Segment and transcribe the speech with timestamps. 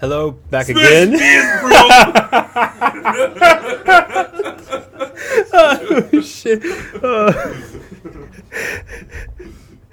[0.00, 1.14] Hello, back Smash again.
[5.52, 6.60] oh shit!
[7.02, 7.32] Oh.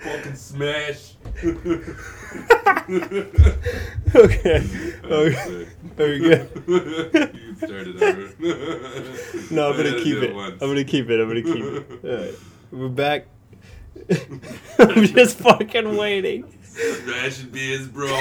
[0.02, 1.14] Fucking smash.
[4.16, 4.64] okay.
[5.06, 5.68] Okay.
[5.96, 6.50] Very good.
[6.68, 8.34] you started over.
[9.54, 10.36] No, I'm gonna keep do it.
[10.36, 11.20] I'm gonna keep it.
[11.22, 11.86] I'm gonna keep it.
[12.04, 12.36] Alright.
[12.72, 13.28] We're back.
[14.80, 16.52] I'm just fucking waiting.
[16.76, 18.08] Smashing beers, bro.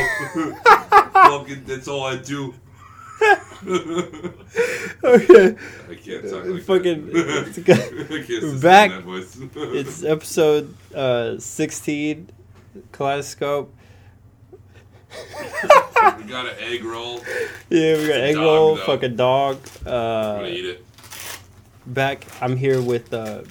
[1.12, 2.54] Fucking, that's all I do.
[5.04, 5.56] Okay.
[5.90, 8.06] I can't talk like Fucking- that.
[8.10, 9.36] I can't Back- that voice.
[9.54, 12.28] It's episode uh, 16,
[12.92, 13.74] Kaleidoscope.
[15.10, 17.20] we got an egg roll.
[17.68, 18.84] Yeah, we got egg dog, roll, though.
[18.86, 19.58] fucking dog.
[19.86, 20.84] I'm Uh, gonna eat it.
[21.86, 23.42] back, I'm here with uh,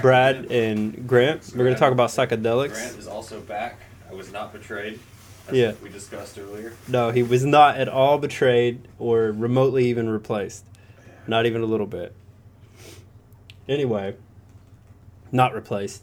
[0.00, 1.52] Brad and Grant.
[1.56, 2.72] We're gonna talk about psychedelics.
[2.74, 3.78] Grant is also back.
[4.10, 4.98] I was not betrayed.
[5.48, 5.72] As Yeah.
[5.82, 6.74] we discussed earlier.
[6.88, 10.64] No, he was not at all betrayed or remotely even replaced.
[11.26, 12.12] Not even a little bit.
[13.68, 14.14] Anyway,
[15.32, 16.02] not replaced.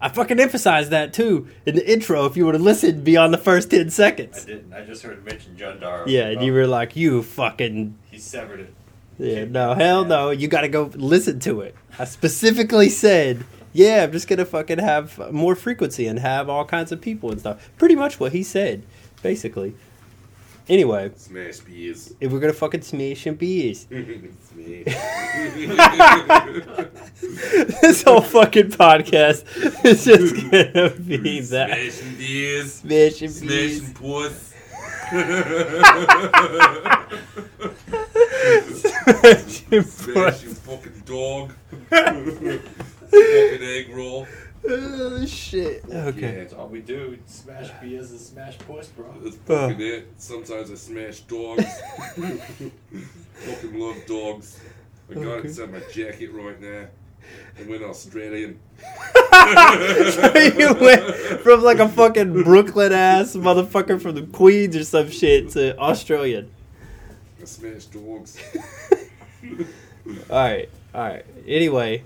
[0.00, 2.26] I fucking emphasized that too in the intro.
[2.26, 4.72] If you would have listened beyond the first ten seconds, I didn't.
[4.74, 6.04] I just heard him mention Jundar.
[6.06, 8.74] yeah, and you were like, "You fucking He severed it.
[9.18, 14.04] Yeah, no, hell no, you got to go listen to it." I specifically said, "Yeah,
[14.04, 17.70] I'm just gonna fucking have more frequency and have all kinds of people and stuff."
[17.78, 18.82] Pretty much what he said,
[19.22, 19.74] basically.
[20.66, 22.14] Anyway, Smash beers.
[22.20, 23.80] if we're gonna fucking smash some beers.
[23.82, 24.84] Smash.
[27.82, 29.44] this whole fucking podcast
[29.84, 31.68] is just gonna be that.
[31.68, 32.72] Smashing beers.
[32.72, 33.82] Smashing beers.
[33.82, 34.53] Smashing puss.
[38.44, 40.58] Smashing Smashing puss.
[40.60, 41.52] fucking dog.
[41.90, 42.62] fucking
[43.62, 44.26] egg roll.
[44.66, 45.84] Oh shit.
[45.90, 46.20] Okay.
[46.20, 47.18] Yeah, That's all we do.
[47.26, 49.12] Smash beers and smash puss, bro.
[49.22, 50.08] That's fucking it.
[50.16, 51.64] Sometimes I smash dogs.
[52.16, 54.60] fucking love dogs.
[55.10, 55.38] I got Okay.
[55.40, 56.86] it inside my jacket right now.
[57.58, 58.58] I went Australian.
[60.58, 65.50] you went from like a fucking Brooklyn ass motherfucker from the Queens or some shit
[65.50, 66.50] to Australian.
[67.40, 68.38] I smash dogs.
[70.30, 71.24] Alright, alright.
[71.46, 72.04] Anyway,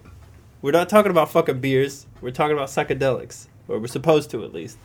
[0.63, 2.07] we're not talking about fucking beers.
[2.21, 3.47] We're talking about psychedelics.
[3.69, 4.79] Or we're supposed to at least.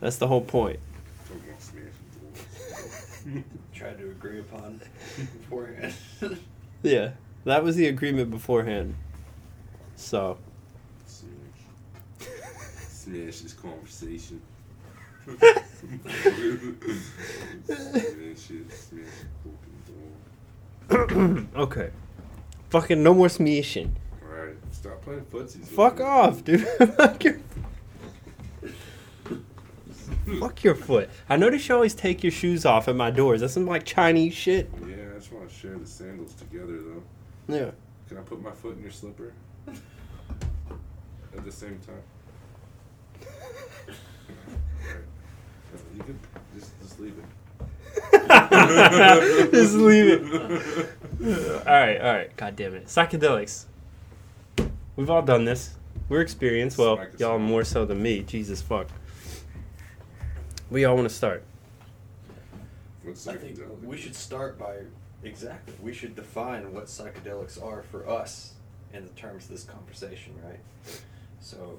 [0.00, 0.80] That's the whole point.
[1.28, 3.44] Talking about smashing dogs.
[3.74, 4.80] Tried to agree upon
[5.16, 5.94] beforehand.
[6.82, 7.10] Yeah.
[7.44, 8.94] That was the agreement beforehand.
[9.96, 10.51] So Smash.
[13.12, 14.40] Smash this conversation.
[15.26, 15.46] smash
[18.48, 18.72] it.
[18.72, 19.06] Smash
[19.44, 19.78] fucking
[20.88, 21.46] dog.
[21.54, 21.90] Okay.
[22.70, 23.90] Fucking no more smishing.
[24.26, 25.66] Alright, stop playing footsies.
[25.66, 26.66] Fuck off, dude.
[26.96, 27.38] Fuck your
[30.40, 31.10] Fuck your foot.
[31.28, 33.42] I notice you always take your shoes off at my doors.
[33.42, 34.70] That's some like Chinese shit.
[34.88, 37.02] Yeah, I just want to share the sandals together though.
[37.54, 37.72] Yeah.
[38.08, 39.34] Can I put my foot in your slipper?
[39.68, 42.00] At the same time?
[45.96, 46.18] You can
[46.58, 47.24] just, just leave it.
[49.52, 50.88] Just leave it.
[51.66, 52.36] Alright, alright.
[52.36, 52.86] God damn it.
[52.86, 53.66] Psychedelics.
[54.96, 55.74] We've all done this.
[56.08, 56.78] We're experienced.
[56.78, 57.38] Well, Smack us y'all all.
[57.38, 58.22] more so than me.
[58.22, 58.88] Jesus fuck.
[60.70, 61.44] We all want to start.
[63.02, 63.82] What's I think psychedelic?
[63.84, 64.76] we should start by
[65.22, 65.74] exactly.
[65.82, 68.52] We should define what psychedelics are for us
[68.92, 70.60] in the terms of this conversation, right?
[71.40, 71.78] So,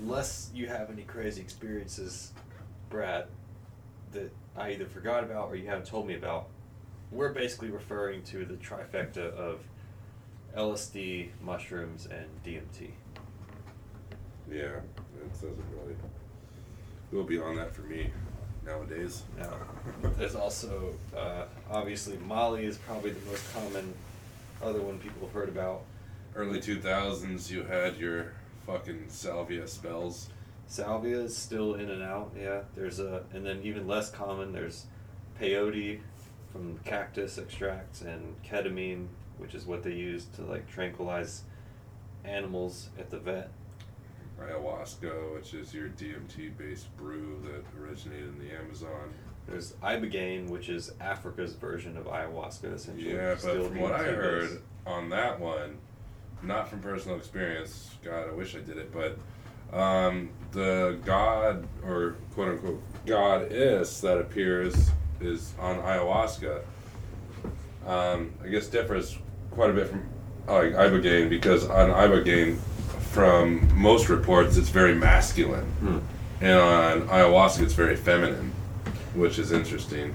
[0.00, 2.32] unless you have any crazy experiences,
[2.88, 3.26] Brad,
[4.12, 6.48] that I either forgot about or you haven't told me about,
[7.10, 9.60] we're basically referring to the trifecta of
[10.56, 12.90] LSD, mushrooms, and DMT.
[14.50, 15.96] Yeah, it doesn't really
[17.12, 18.10] go beyond that for me
[18.64, 19.22] nowadays.
[19.38, 19.54] Now,
[20.16, 23.94] there's also uh, obviously Molly is probably the most common
[24.62, 25.82] other one people have heard about.
[26.34, 28.32] Early 2000s, you had your
[28.66, 30.28] fucking salvia spells.
[30.66, 32.32] Salvia is still in and out.
[32.38, 34.52] Yeah, there's a and then even less common.
[34.52, 34.86] There's
[35.40, 36.00] peyote
[36.52, 39.06] from cactus extracts and ketamine,
[39.38, 41.42] which is what they use to like tranquilize
[42.24, 43.50] animals at the vet.
[44.40, 49.12] Ayahuasca, which is your DMT based brew that originated in the Amazon.
[49.46, 53.14] There's ibogaine, which is Africa's version of ayahuasca, essentially.
[53.14, 55.78] Yeah, but Still from what I heard on that one,
[56.42, 59.18] not from personal experience, God, I wish I did it, but
[59.72, 64.90] um, the god or quote unquote God is that appears
[65.20, 66.60] is on ayahuasca.
[67.86, 69.16] Um, I guess differs
[69.52, 70.02] quite a bit from
[70.48, 72.58] like ibogaine because on ibogaine,
[73.12, 75.98] from most reports, it's very masculine, Hmm.
[76.40, 78.52] and on ayahuasca, it's very feminine.
[79.14, 80.14] which is interesting.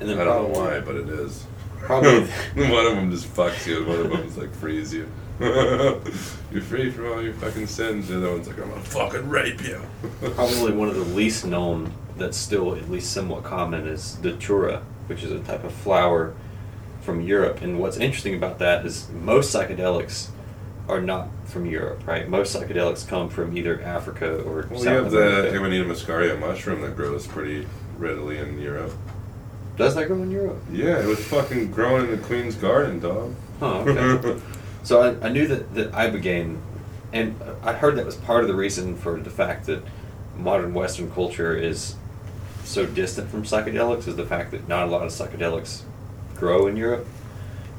[0.00, 1.44] And then I don't know why, but it is.
[1.80, 2.20] Probably-
[2.54, 5.06] one of them just fucks you, and one of them's like frees you.
[5.40, 8.08] You're free from all your fucking sins.
[8.08, 9.80] The other one's like, I'm gonna fucking rape you.
[10.34, 15.22] Probably one of the least known that's still at least somewhat common is datura, which
[15.22, 16.34] is a type of flower
[17.02, 17.62] from Europe.
[17.62, 20.30] And what's interesting about that is most psychedelics
[20.88, 22.28] are not from Europe, right?
[22.28, 26.80] Most psychedelics come from either Africa or Well, you South have the Amanita muscaria mushroom
[26.80, 28.92] that grows pretty readily in Europe.
[29.76, 30.60] Does that grow in Europe?
[30.72, 33.34] Yeah, it was fucking growing in the Queen's Garden, dog.
[33.62, 34.40] Oh, okay.
[34.88, 36.60] so I, I knew that, that ibogaine,
[37.12, 39.82] and I heard that was part of the reason for the fact that
[40.34, 41.96] modern Western culture is
[42.64, 45.82] so distant from psychedelics is the fact that not a lot of psychedelics
[46.36, 47.06] grow in Europe.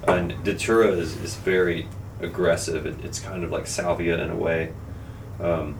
[0.07, 1.87] And Datura is, is very
[2.19, 2.85] aggressive.
[2.85, 4.71] It, it's kind of like salvia in a way.
[5.39, 5.79] Um,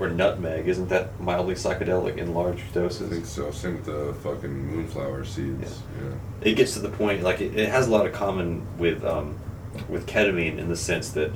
[0.00, 3.10] or nutmeg, isn't that mildly psychedelic in large I doses?
[3.10, 3.50] think so.
[3.50, 5.82] Same with the fucking moonflower seeds.
[6.00, 6.14] Yeah.
[6.40, 9.38] it gets to the point like it, it has a lot of common with um,
[9.88, 11.32] with ketamine in the sense that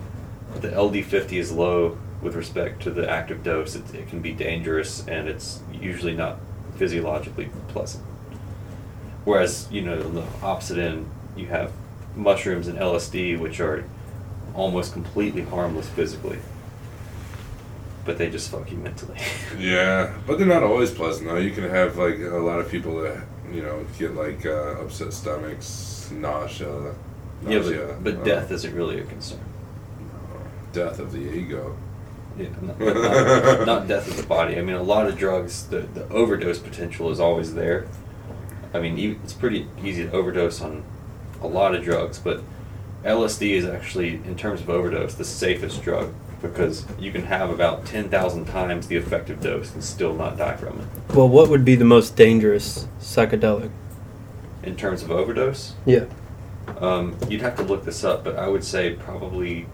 [0.57, 3.75] the LD50 is low with respect to the active dose.
[3.75, 6.39] It, it can be dangerous and it's usually not
[6.77, 8.05] physiologically pleasant.
[9.25, 11.73] Whereas you know on the opposite end you have
[12.17, 13.85] mushrooms and LSD which are
[14.55, 16.39] almost completely harmless physically,
[18.05, 19.17] but they just fuck you mentally.
[19.59, 21.37] Yeah, but they're not always pleasant though.
[21.37, 25.13] You can have like a lot of people that you know get like uh, upset
[25.13, 26.95] stomachs, nausea,
[27.47, 29.41] yeah, nausea, but, but uh, death isn't really a concern.
[30.73, 31.77] death of the ego.
[32.39, 34.57] Yeah, not, not, not death of the body.
[34.57, 37.87] I mean, a lot of drugs, the, the overdose potential is always there.
[38.73, 40.83] I mean, it's pretty easy to overdose on
[41.43, 42.43] a lot of drugs, but
[43.05, 47.87] LSD is actually, in terms of overdose, the safest drug because you can have about
[47.87, 51.15] 10,000 times the effective dose and still not die from it.
[51.15, 53.71] Well, what would be the most dangerous psychedelic?
[54.65, 56.07] In terms of overdose, Yeah.
[56.79, 59.67] Um, you'd have to look this up, but I would say probably,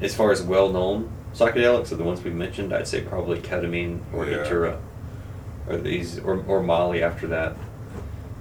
[0.00, 2.72] as far as well-known psychedelics, are the ones we mentioned.
[2.72, 4.38] I'd say probably ketamine or Yeah.
[4.38, 4.78] datura,
[5.68, 7.56] or these, or or Molly after that.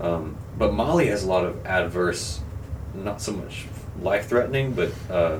[0.01, 2.41] Um, but Molly has a lot of adverse,
[2.93, 3.65] not so much
[4.01, 5.39] life-threatening, but uh,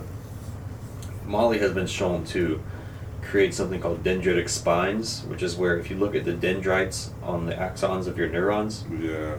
[1.25, 2.61] Molly has been shown to
[3.21, 7.47] create something called dendritic spines, which is where if you look at the dendrites on
[7.47, 9.35] the axons of your neurons, Yeah,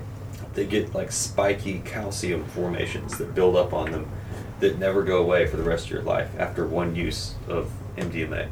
[0.56, 4.10] they get like spiky calcium formations that build up on them
[4.58, 8.48] that never go away for the rest of your life after one use of MDMA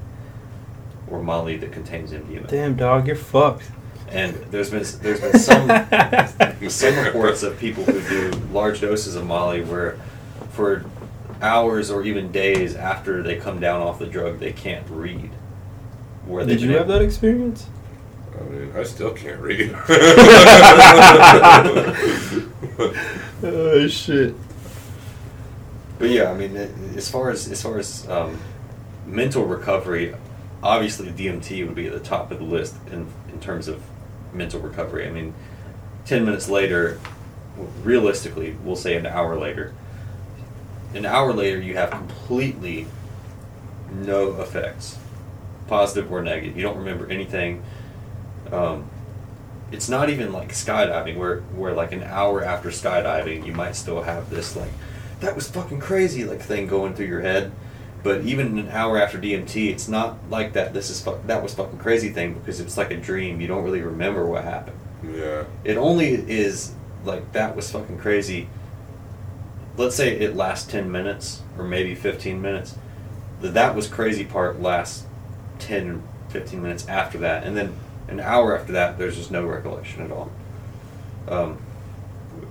[1.09, 2.47] or Molly that contains MDMA.
[2.49, 3.71] Damn, dog, you're fucked.
[4.09, 9.27] And there's been there's been some some reports of people who do large doses of
[9.27, 9.99] Molly where
[10.51, 10.85] for
[11.41, 15.31] hours or even days after they come down off the drug they can't read.
[16.27, 17.67] Where Did you have that experience?
[18.39, 19.75] I mean, I still can't read.
[23.43, 24.35] oh shit.
[25.99, 26.57] But yeah, I mean,
[26.97, 28.39] as far as as far as um,
[29.07, 30.15] mental recovery,
[30.63, 33.83] obviously DMT would be at the top of the list in in terms of
[34.33, 35.07] mental recovery.
[35.07, 35.35] I mean,
[36.05, 37.01] ten minutes later,
[37.83, 39.73] realistically, we'll say an hour later.
[40.95, 42.87] An hour later, you have completely
[43.93, 44.99] no effects,
[45.69, 46.57] positive or negative.
[46.57, 47.63] You don't remember anything.
[48.53, 48.89] Um,
[49.73, 54.03] it's not even like skydiving, where where like an hour after skydiving, you might still
[54.03, 54.71] have this like
[55.21, 57.53] that was fucking crazy like thing going through your head.
[58.03, 60.75] But even an hour after DMT, it's not like that.
[60.75, 63.41] This is fuck, that was fucking crazy thing because it's like a dream.
[63.41, 64.79] You don't really remember what happened.
[65.03, 68.49] yeah, It only is like that was fucking crazy.
[69.77, 72.77] Let's say it lasts 10 minutes or maybe 15 minutes.
[73.41, 75.05] The that was crazy part lasts
[75.59, 77.45] 10 15 minutes after that.
[77.45, 77.75] And then
[78.09, 80.31] an hour after that, there's just no recollection at all.
[81.29, 81.59] Um,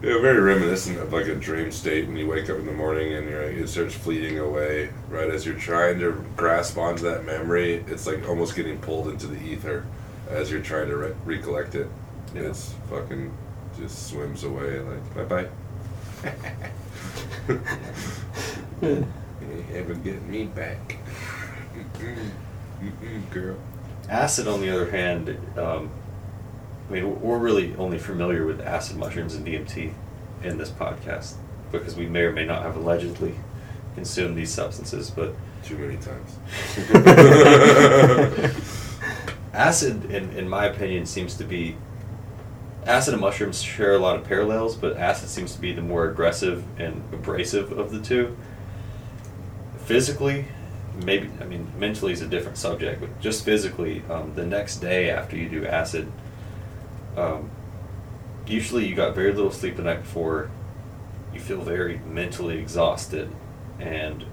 [0.02, 0.20] yeah.
[0.22, 3.30] Very reminiscent of like a dream state when you wake up in the morning and
[3.30, 4.90] you're, like, it starts fleeting away.
[5.10, 9.28] Right as you're trying to grasp onto that memory, it's like almost getting pulled into
[9.28, 9.86] the ether
[10.30, 11.88] as you're trying to re- recollect it.
[12.34, 12.44] Yeah.
[12.44, 13.32] It's fucking
[13.78, 14.80] just swims away.
[14.80, 15.50] Like bye bye.
[18.82, 19.06] You
[19.74, 20.98] ever get me back?
[21.76, 22.30] Mm-mm.
[22.82, 23.58] Mm-mm, girl.
[24.10, 25.90] Acid, on the other hand, um,
[26.90, 29.94] I mean, we're really only familiar with acid mushrooms and DMT
[30.44, 31.36] in this podcast
[31.72, 33.36] because we may or may not have allegedly
[33.96, 35.10] consumed these substances.
[35.10, 35.34] But
[35.64, 36.38] Too many times.
[39.54, 41.76] acid, in, in my opinion, seems to be
[42.86, 46.10] acid and mushrooms share a lot of parallels, but acid seems to be the more
[46.10, 48.36] aggressive and abrasive of the two.
[49.86, 50.46] Physically,
[51.04, 55.10] maybe I mean mentally is a different subject, but just physically, um, the next day
[55.10, 56.12] after you do acid,
[57.18, 57.50] um,
[58.48, 60.50] usually you got very little sleep the night before.
[61.34, 63.30] You feel very mentally exhausted,
[63.80, 64.26] and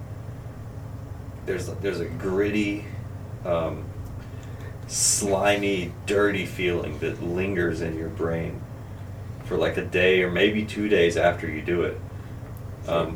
[1.46, 2.84] there's there's a gritty,
[3.44, 3.84] um,
[4.86, 8.60] slimy, dirty feeling that lingers in your brain
[9.44, 11.98] for like a day or maybe two days after you do it.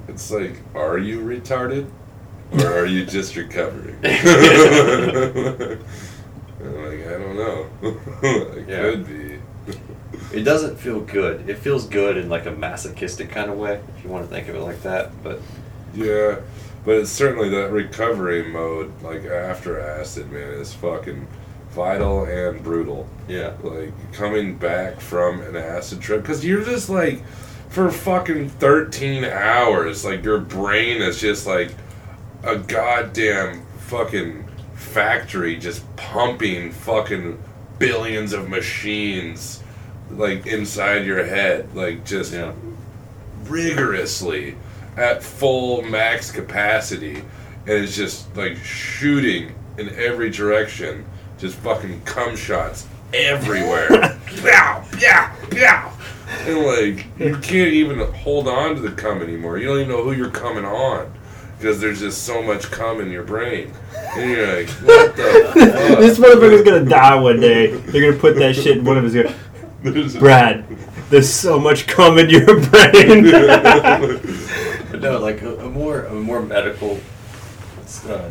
[0.09, 1.91] It's like, are you retarded,
[2.61, 3.97] or are you just recovering?
[4.05, 4.13] I'm
[6.85, 7.67] like, I don't know.
[8.23, 8.81] it Yeah.
[8.83, 9.39] could be.
[10.33, 11.49] It doesn't feel good.
[11.49, 14.49] It feels good in like a masochistic kind of way, if you want to think
[14.49, 15.11] of it like that.
[15.23, 15.41] But
[15.95, 16.37] Yeah,
[16.85, 21.27] but it's certainly that recovery mode, like after acid, man, is fucking
[21.71, 23.09] vital and brutal.
[23.29, 27.23] yeah, Like coming back from an acid trip, because you're just like,
[27.69, 31.73] for fucking 13 hours, like your brain is just like
[32.45, 37.43] a goddamn fucking factory just pumping fucking
[37.79, 39.63] billions of machines
[40.11, 42.53] like inside your head like just yeah,
[43.45, 44.57] rigorously
[44.97, 51.05] at full max capacity and it's just like shooting in every direction
[51.39, 53.89] just fucking cum shots everywhere.
[54.43, 55.93] Pow pow pow.
[56.47, 59.59] And like you can't even hold on to the cum anymore.
[59.59, 61.13] You don't even know who you're coming on
[61.65, 63.73] because there's just so much cum in your brain
[64.17, 65.99] and you're like what the fuck?
[65.99, 67.69] this motherfucker's gonna die one day.
[67.75, 69.15] They're gonna put that shit in one of his.
[69.15, 70.67] There's- Brad,
[71.09, 73.31] there's so much cum in your brain.
[73.31, 74.21] but
[75.01, 77.01] no, like a, a more a more medical.
[78.07, 78.29] Uh,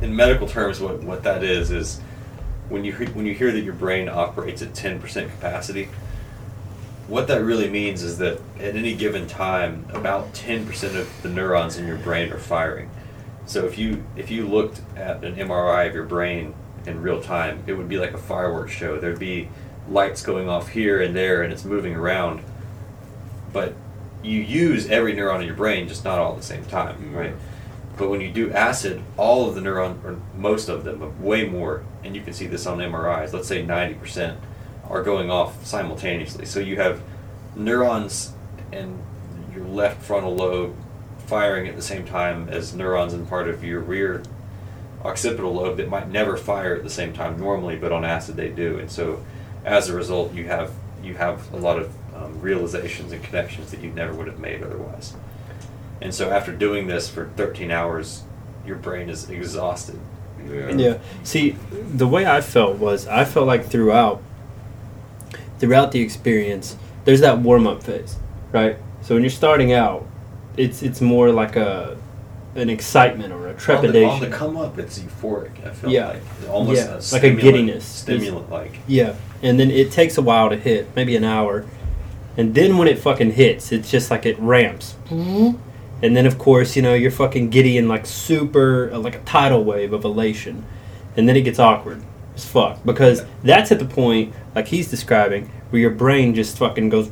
[0.00, 2.00] in medical terms, what what that is is
[2.70, 5.88] when you he- when you hear that your brain operates at ten percent capacity.
[7.12, 11.28] What that really means is that at any given time, about ten percent of the
[11.28, 12.88] neurons in your brain are firing.
[13.44, 16.54] So if you if you looked at an MRI of your brain
[16.86, 18.98] in real time, it would be like a fireworks show.
[18.98, 19.50] There'd be
[19.90, 22.42] lights going off here and there, and it's moving around.
[23.52, 23.74] But
[24.22, 27.14] you use every neuron in your brain, just not all at the same time, mm-hmm.
[27.14, 27.34] right?
[27.98, 31.84] But when you do acid, all of the neurons, or most of them, way more,
[32.04, 33.34] and you can see this on MRIs.
[33.34, 34.38] Let's say ninety percent
[34.92, 36.44] are going off simultaneously.
[36.44, 37.00] So you have
[37.56, 38.32] neurons
[38.70, 38.98] in
[39.52, 40.76] your left frontal lobe
[41.26, 44.22] firing at the same time as neurons in part of your rear
[45.02, 48.50] occipital lobe that might never fire at the same time normally, but on acid they
[48.50, 48.78] do.
[48.78, 49.24] And so,
[49.64, 50.72] as a result, you have
[51.02, 54.62] you have a lot of um, realizations and connections that you never would have made
[54.62, 55.14] otherwise.
[56.00, 58.24] And so, after doing this for 13 hours,
[58.66, 59.98] your brain is exhausted.
[60.46, 60.70] yeah.
[60.70, 60.98] Yeah.
[61.22, 64.22] See, the way I felt was I felt like throughout
[65.62, 68.16] throughout the experience, there's that warm up phase,
[68.50, 68.76] right?
[69.02, 70.04] So when you're starting out,
[70.56, 71.96] it's it's more like a
[72.56, 74.10] an excitement or a trepidation.
[74.10, 75.64] On the, on the come up, it's euphoric.
[75.64, 76.08] I feel Yeah.
[76.08, 77.84] like almost Yeah, a like a giddiness.
[77.84, 78.80] stimulant like.
[78.88, 81.64] Yeah, and then it takes a while to hit, maybe an hour,
[82.36, 84.96] and then when it fucking hits, it's just like it ramps.
[85.10, 89.20] And then of course, you know, you're fucking giddy and like super, uh, like a
[89.20, 90.64] tidal wave of elation,
[91.16, 92.02] and then it gets awkward
[92.34, 96.88] as fuck because that's at the point, like he's describing, where your brain just fucking
[96.90, 97.10] goes.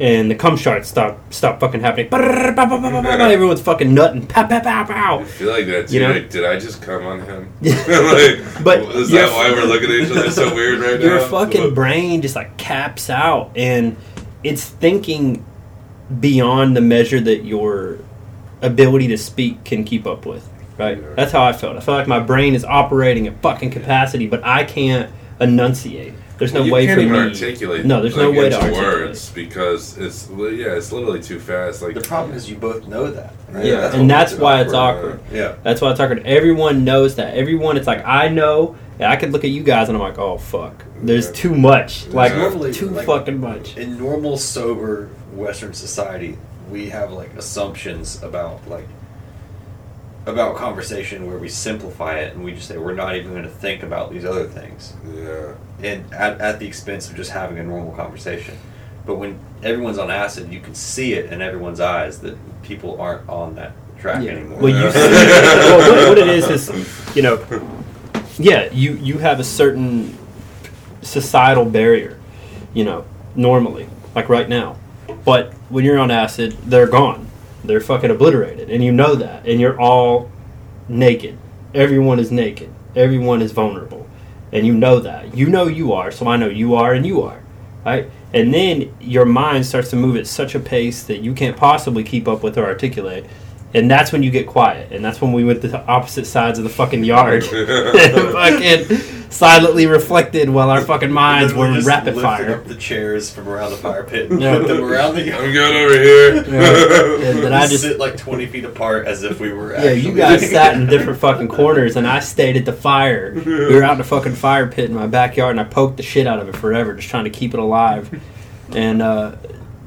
[0.00, 2.08] And the cum shots stop stop fucking happening.
[2.12, 4.26] Everyone's fucking nutting.
[4.26, 5.94] Pow, pow, pow, I feel like that too.
[5.94, 6.10] You know?
[6.12, 7.52] Like, did I just come on him?
[7.62, 11.06] Like, But is that why we're looking at each other so weird right now?
[11.06, 13.96] your fucking brain just like caps out and
[14.42, 15.44] it's thinking
[16.20, 17.98] beyond the measure that your
[18.62, 21.14] ability to speak can keep up with right Yeah.
[21.14, 24.44] that's how i felt i felt like my brain is operating at fucking capacity but
[24.44, 27.84] i can't enunciate there's no you way can't for me articulate.
[27.86, 31.80] no there's no way to articulate words because it's li- yeah, it's literally too fast.
[31.82, 33.32] Like The problem is you both know that.
[33.50, 33.64] Right?
[33.66, 35.14] yeah what and that's makes it why it's awkward.
[35.20, 35.54] awkward Yeah.
[35.62, 39.30] that's why it's awkward everyone knows that everyone it's like i know and i could
[39.30, 41.32] look at you guys and i'm like oh fuck there's Yeah.
[41.34, 42.38] too much like Yeah.
[42.38, 46.36] Normally, too like, fucking much In normal, sober Western society,
[46.70, 48.86] we have like assumptions about like
[50.26, 53.48] about conversation where we simplify it and we just say we're not even going to
[53.48, 57.62] think about these other things, yeah, and at, at the expense of just having a
[57.62, 58.56] normal conversation.
[59.06, 63.28] But when everyone's on acid, you can see it in everyone's eyes that people aren't
[63.28, 64.30] on that track Yeah.
[64.32, 64.60] anymore.
[64.60, 64.90] Well, you Yeah.
[64.92, 64.98] see,
[65.68, 67.38] well, what, what it is is, you know,
[68.38, 70.16] yeah, you you have a certain
[71.02, 72.18] societal barrier,
[72.72, 73.04] you know,
[73.36, 74.76] normally, like right now,
[75.24, 77.28] but when you're on acid, they're gone,
[77.64, 80.30] they're fucking obliterated, and you know that, and you're all
[80.88, 81.38] naked.
[81.74, 82.72] Everyone is naked.
[82.94, 84.08] Everyone is vulnerable,
[84.52, 85.36] and you know that.
[85.36, 87.42] You know you are, so I know you are, and you are,
[87.84, 88.10] right?
[88.32, 92.04] And then your mind starts to move at such a pace that you can't possibly
[92.04, 93.26] keep up with or articulate,
[93.74, 96.64] and that's when you get quiet, and that's when we went to opposite sides of
[96.64, 98.98] the fucking yard, fucking
[99.30, 102.54] silently reflected while our fucking minds Then were just rapid fire.
[102.54, 104.58] up the chairs from around the fire pit and Yeah.
[104.58, 106.34] put them around the I'm good over here.
[106.36, 107.30] Yeah.
[107.30, 109.72] And then I just sit like twenty feet apart as if we were.
[109.74, 113.32] Yeah, you guys sat in different fucking corners, and I stayed at the fire.
[113.34, 116.02] We were out in the fucking fire pit in my backyard, and I poked the
[116.04, 118.20] shit out of it forever, just trying to keep it alive.
[118.74, 119.32] And uh,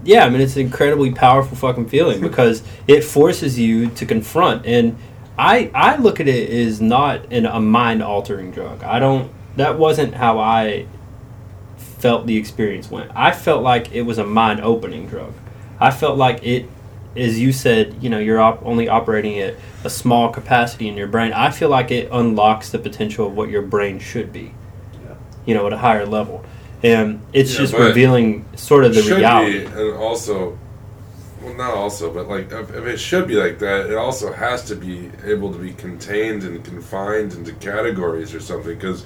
[0.07, 4.65] yeah, I mean, it's an incredibly powerful fucking feeling because it forces you to confront.
[4.65, 4.97] And
[5.37, 8.83] I I look at it as not in a mind altering drug.
[8.83, 9.29] I don't.
[9.57, 10.87] That wasn't how I
[11.77, 13.11] felt the experience went.
[13.15, 15.33] I felt like it was a mind opening drug.
[15.79, 16.67] I felt like it,
[17.15, 21.07] as you said, you know, you're op- only operating at a small capacity in your
[21.07, 21.33] brain.
[21.33, 24.53] I feel like it unlocks the potential of what your brain should be,
[25.03, 25.15] Yeah.
[25.45, 26.45] you know, at a higher level.
[26.83, 29.59] And it's Yeah, just revealing sort of the should reality.
[29.59, 30.57] be, and also,
[31.41, 34.63] well, not also, but like if if it should be like that, it also has
[34.65, 38.75] to be able to be contained and confined into categories or something.
[38.75, 39.05] Because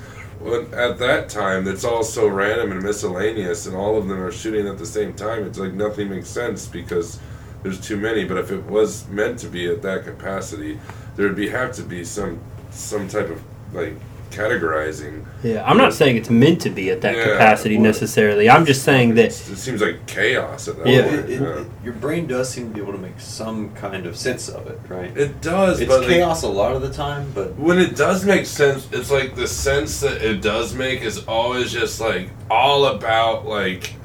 [0.74, 4.68] at that time, it's all so random and miscellaneous, and all of them are shooting
[4.68, 5.46] at the same time.
[5.46, 7.20] It's like nothing makes sense because
[7.64, 8.26] there's too many.
[8.26, 10.80] But if it was meant to be at that capacity,
[11.16, 12.40] there would be have to be some
[12.72, 13.42] some type of
[13.74, 13.96] like
[14.32, 15.26] categorizing.
[15.44, 18.50] Yeah, I'm not saying it's meant to be at that Yeah, capacity well, necessarily.
[18.50, 21.02] I'm just saying that it seems like chaos at that Yeah.
[21.04, 21.16] point.
[21.16, 21.48] It, it, yeah.
[21.62, 24.68] it- your brain does seem to be able to make some kind of sense of
[24.68, 25.16] it, right?
[25.18, 28.24] It does, it's but like, chaos a lot of the time, but when it does
[28.26, 32.86] make sense, it's like the sense that it does make is always just like all
[32.86, 33.96] about like.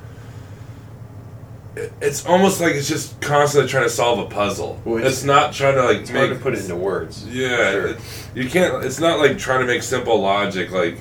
[1.76, 4.80] It- It's almost like it's just constantly trying to solve a puzzle.
[4.84, 7.24] Well, it's- it's, not trying to like it's make hard to put it into words.
[7.30, 7.86] Yeah, Sure.
[7.88, 7.96] it-
[8.34, 8.84] you can't.
[8.84, 10.70] It's not like trying to make simple logic.
[10.72, 10.98] Like,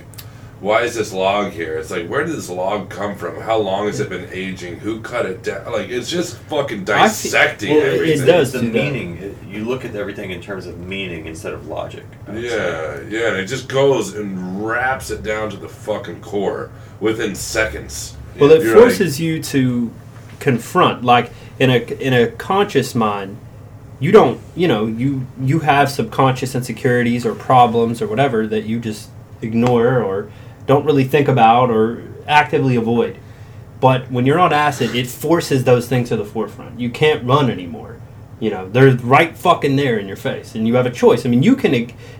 [0.61, 1.77] why is this log here?
[1.77, 3.39] It's like, where did this log come from?
[3.41, 4.77] How long has it been aging?
[4.79, 5.71] Who cut it down?
[5.71, 9.17] Like, it's just fucking I see- dissecting well, it does the do meaning.
[9.17, 12.05] It, you look at everything in terms of meaning instead of logic.
[12.27, 12.57] I would say.
[12.57, 17.35] Yeah, yeah, and it just goes and wraps it down to the fucking core within
[17.35, 18.15] seconds.
[18.39, 19.91] Well, it You're forces you to
[20.45, 23.37] confront, like in a in a conscious mind.
[23.99, 28.79] You don't, you know, you you have subconscious insecurities or problems or whatever that you
[28.79, 29.09] just
[29.41, 30.29] ignore or
[30.67, 33.17] don't really think about or actively avoid.
[33.81, 36.79] But when you're on acid, it forces those things to the forefront.
[36.79, 37.99] You can't run anymore.
[38.39, 41.25] You know, they're right fucking there in your face, and you have a choice.
[41.25, 41.73] I mean, you can,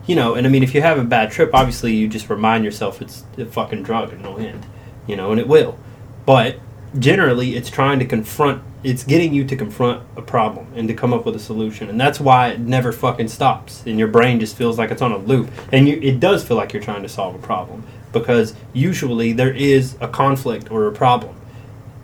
[0.08, 2.64] you know, and I mean, if you have a bad trip, obviously you just remind
[2.66, 4.66] yourself it's a fucking drug and it'll end,
[5.06, 5.78] you know, and it will.
[6.26, 6.60] But
[7.00, 11.14] generally, it's trying to confront, it's getting you to confront a problem and to come
[11.14, 14.56] up with a solution, and that's why it never fucking stops, and your brain just
[14.56, 17.10] feels like it's on a loop, and you, it does feel like you're trying to
[17.10, 21.36] solve a problem because usually there is a conflict or a problem,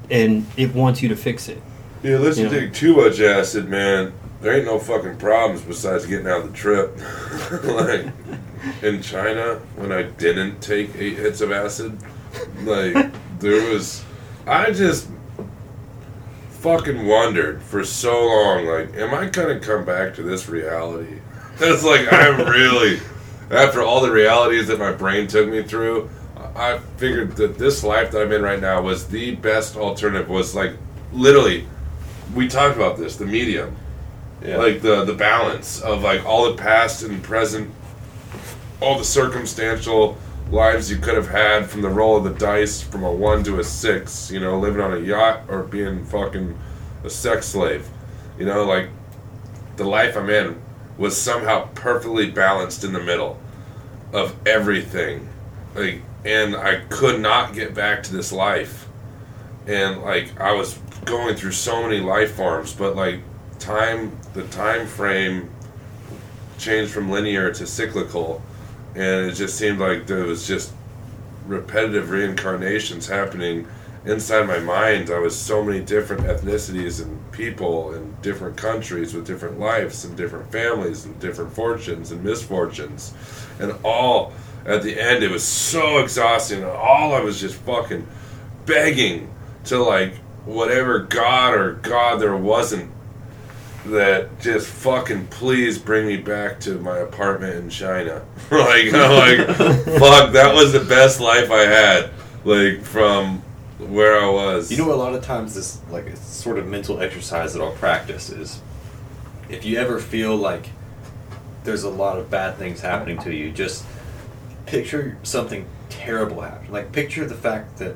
[0.09, 1.61] and it wants you to fix it.
[2.03, 2.49] Yeah, you You know.
[2.49, 6.57] take too much acid, man, there ain't no fucking problems besides getting out of the
[6.57, 6.97] trip.
[7.63, 8.07] like
[8.81, 11.97] in China, when I didn't take eight hits of acid,
[12.63, 14.03] like there was,
[14.47, 15.07] I just
[16.59, 21.19] fucking wondered for so long, like, am I gonna come back to this reality?
[21.63, 22.99] It's like I'm really,
[23.51, 26.09] after all the realities that my brain took me through,
[26.55, 30.27] I I figured that this life that I'm in right now was the best alternative.
[30.27, 30.73] Was like
[31.13, 31.67] literally,
[32.33, 33.75] we talked about this, the medium,
[34.43, 34.57] Yeah.
[34.57, 37.69] like the the balance of like all the past and present,
[38.79, 40.17] all the circumstantial
[40.51, 43.59] lives you could have had from the roll of the dice from a one to
[43.59, 44.29] a six.
[44.29, 46.57] You know, living on a yacht or being fucking
[47.03, 47.89] a sex slave.
[48.37, 48.89] You know, like
[49.77, 50.61] the life I'm in
[50.97, 53.39] was somehow perfectly balanced in the middle
[54.13, 55.27] of everything.
[55.73, 58.87] Like, and I could not get back to this life.
[59.65, 63.21] And like, I was going through so many life forms, but like,
[63.57, 65.49] time, the time frame
[66.57, 68.43] changed from linear to cyclical,
[68.95, 70.73] and it just seemed like there was just
[71.47, 73.67] repetitive reincarnations happening
[74.05, 75.09] inside my mind.
[75.09, 80.17] I was so many different ethnicities and people in different countries with different lives and
[80.17, 83.13] different families and different fortunes and misfortunes,
[83.59, 84.33] and all
[84.65, 86.63] at the end it was so exhausting.
[86.63, 88.07] And all I was just fucking
[88.65, 89.33] begging
[89.65, 92.91] to like whatever God or God there wasn't
[93.85, 98.25] that just fucking please bring me back to my apartment in China.
[98.51, 102.11] like, I'm like, fuck, that was the best life I had.
[102.43, 103.41] Like from
[103.79, 104.71] where I was.
[104.71, 107.71] You know, a lot of times this like a sort of mental exercise that I'll
[107.73, 108.61] practice is
[109.49, 110.69] if you ever feel like
[111.63, 113.85] there's a lot of bad things happening to you, just
[114.65, 116.71] picture something terrible happening.
[116.71, 117.95] Like picture the fact that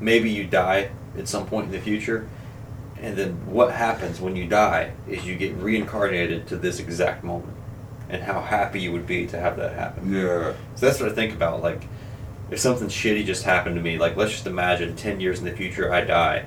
[0.00, 2.28] maybe you die at some point in the future,
[3.04, 7.52] And then what happens when you die is you get reincarnated to this exact moment,
[8.08, 10.10] and how happy you would be to have that happen.
[10.10, 10.54] Yeah.
[10.74, 11.62] So that's what I think about.
[11.62, 11.82] Like,
[12.50, 15.52] if something shitty just happened to me, like let's just imagine ten years in the
[15.52, 16.46] future I die,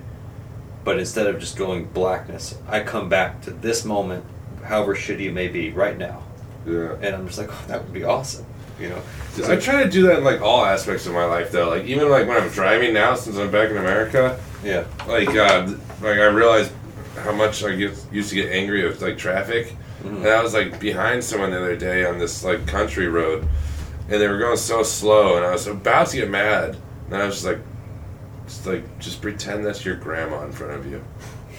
[0.84, 4.26] but instead of just going blackness, I come back to this moment,
[4.64, 6.24] however shitty it may be, right now,
[6.66, 6.96] Yeah.
[7.02, 8.46] and I'm just like, oh, that would be awesome,
[8.80, 9.02] you know.
[9.48, 11.70] I try to do that in like all aspects of my life though.
[11.70, 15.74] Like even like when I'm driving now, since I'm back in America, yeah, like uh,
[16.02, 16.72] like I realized
[17.24, 20.18] how much I get used to get angry with like traffic, Mhm.
[20.18, 23.48] and I was like behind someone the other day on this like country road,
[24.10, 26.78] and they were going so slow, and I was about to get mad,
[27.10, 27.60] and I was just like,
[28.48, 31.02] just like just pretend that's your grandma in front of you.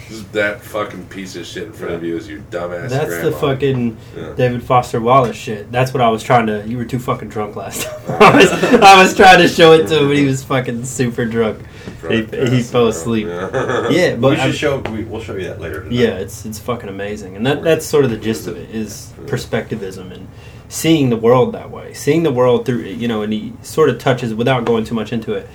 [0.08, 3.28] Just that fucking piece of shit in front of you is your dumbass That's grandma.
[3.28, 4.32] the fucking Yeah.
[4.36, 5.70] David Foster Wallace shit.
[5.70, 6.64] That's what I was trying to.
[6.66, 8.22] You were too fucking drunk last time.
[8.22, 11.26] I was, I was trying to show it to him, but he was fucking super
[11.26, 11.58] drunk.
[12.08, 12.22] He,
[12.56, 13.26] he fell asleep.
[13.26, 14.78] Yeah, Yeah, but we should I'm- show.
[14.80, 15.80] We, we'll show you that later.
[15.82, 15.92] Tonight.
[15.94, 19.12] Yeah, it's it's fucking amazing, and that that's sort of the gist of it is
[19.26, 20.28] perspectivism and
[20.68, 23.98] seeing the world that way, seeing the world through you know, and he sort of
[23.98, 25.48] touches without going too much into it.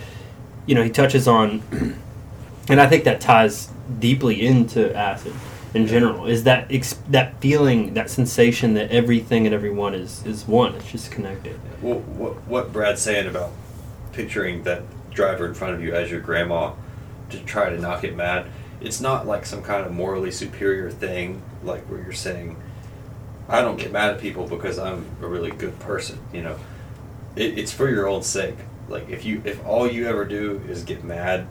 [0.65, 1.62] You know, he touches on,
[2.69, 3.69] and I think that ties
[4.00, 5.34] deeply into acid
[5.74, 6.26] in general.
[6.28, 10.74] Is that ex- that feeling, that sensation that everything and everyone is is one.
[10.76, 11.60] It's just connected.
[11.82, 13.52] Well, what what Brad's saying about
[14.13, 16.73] picturing that driver in front of you as your grandma
[17.30, 18.47] to try to not get mad.
[18.82, 22.58] It's not like some kind of morally superior thing, like where you're saying,
[23.47, 26.56] "I don't get mad at people because I'm a really good person." You know,
[27.36, 28.58] it, it's for your own sake.
[28.89, 31.47] Like if you if all you ever do is get mad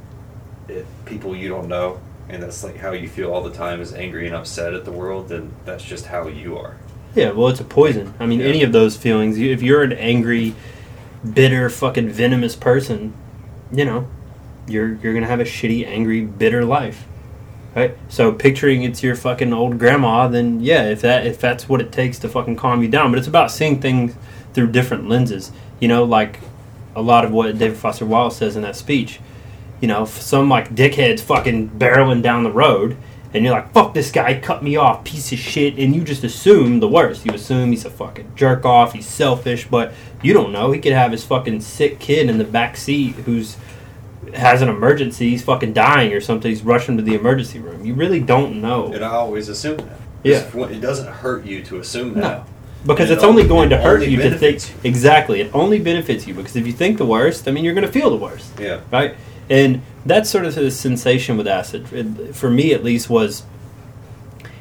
[0.68, 3.94] at people you don't know, and that's like how you feel all the time is
[3.94, 6.76] angry and upset at the world, then that's just how you are.
[7.14, 8.14] Yeah, well, it's a poison.
[8.20, 8.46] I mean, Yeah.
[8.46, 9.38] any of those feelings.
[9.38, 10.54] If you're an angry,
[11.30, 13.12] bitter, fucking venomous person,
[13.72, 14.06] you know,
[14.66, 17.06] you're you're gonna have a shitty, angry, bitter life,
[17.74, 17.96] right?
[18.08, 21.90] So picturing it's your fucking old grandma, then yeah, if that if that's what it
[21.90, 23.10] takes to fucking calm you down.
[23.10, 24.14] But it's about seeing things
[24.52, 25.52] through different lenses.
[25.80, 26.40] You know, like
[26.94, 29.20] a lot of what David Foster Wallace says in that speech.
[29.80, 32.96] You know, some like dickheads fucking barreling down the road,
[33.34, 36.22] and you're like, "Fuck this guy, cut me off, piece of shit," and you just
[36.24, 37.24] assume the worst.
[37.26, 39.92] You assume he's a fucking jerk off, he's selfish, but
[40.22, 40.72] you don't know.
[40.72, 43.56] He could have his fucking sick kid in the back seat who's
[44.34, 45.30] has an emergency.
[45.30, 46.48] He's fucking dying or something.
[46.50, 47.84] He's rushing to the emergency room.
[47.84, 49.98] You really don't know And I always assume that.
[50.22, 50.44] Yeah.
[50.68, 52.20] It doesn't hurt you to assume that.
[52.20, 52.44] No.
[52.86, 54.74] because It it's only only- going to hurt you to think you.
[54.84, 55.40] exactly.
[55.40, 57.92] It only benefits you because if you think the worst, I mean, you're going to
[57.92, 58.52] feel the worst.
[58.60, 58.78] Yeah.
[58.92, 59.14] right?
[59.52, 63.42] And that's sort of the sensation with acid, it, for me at least, was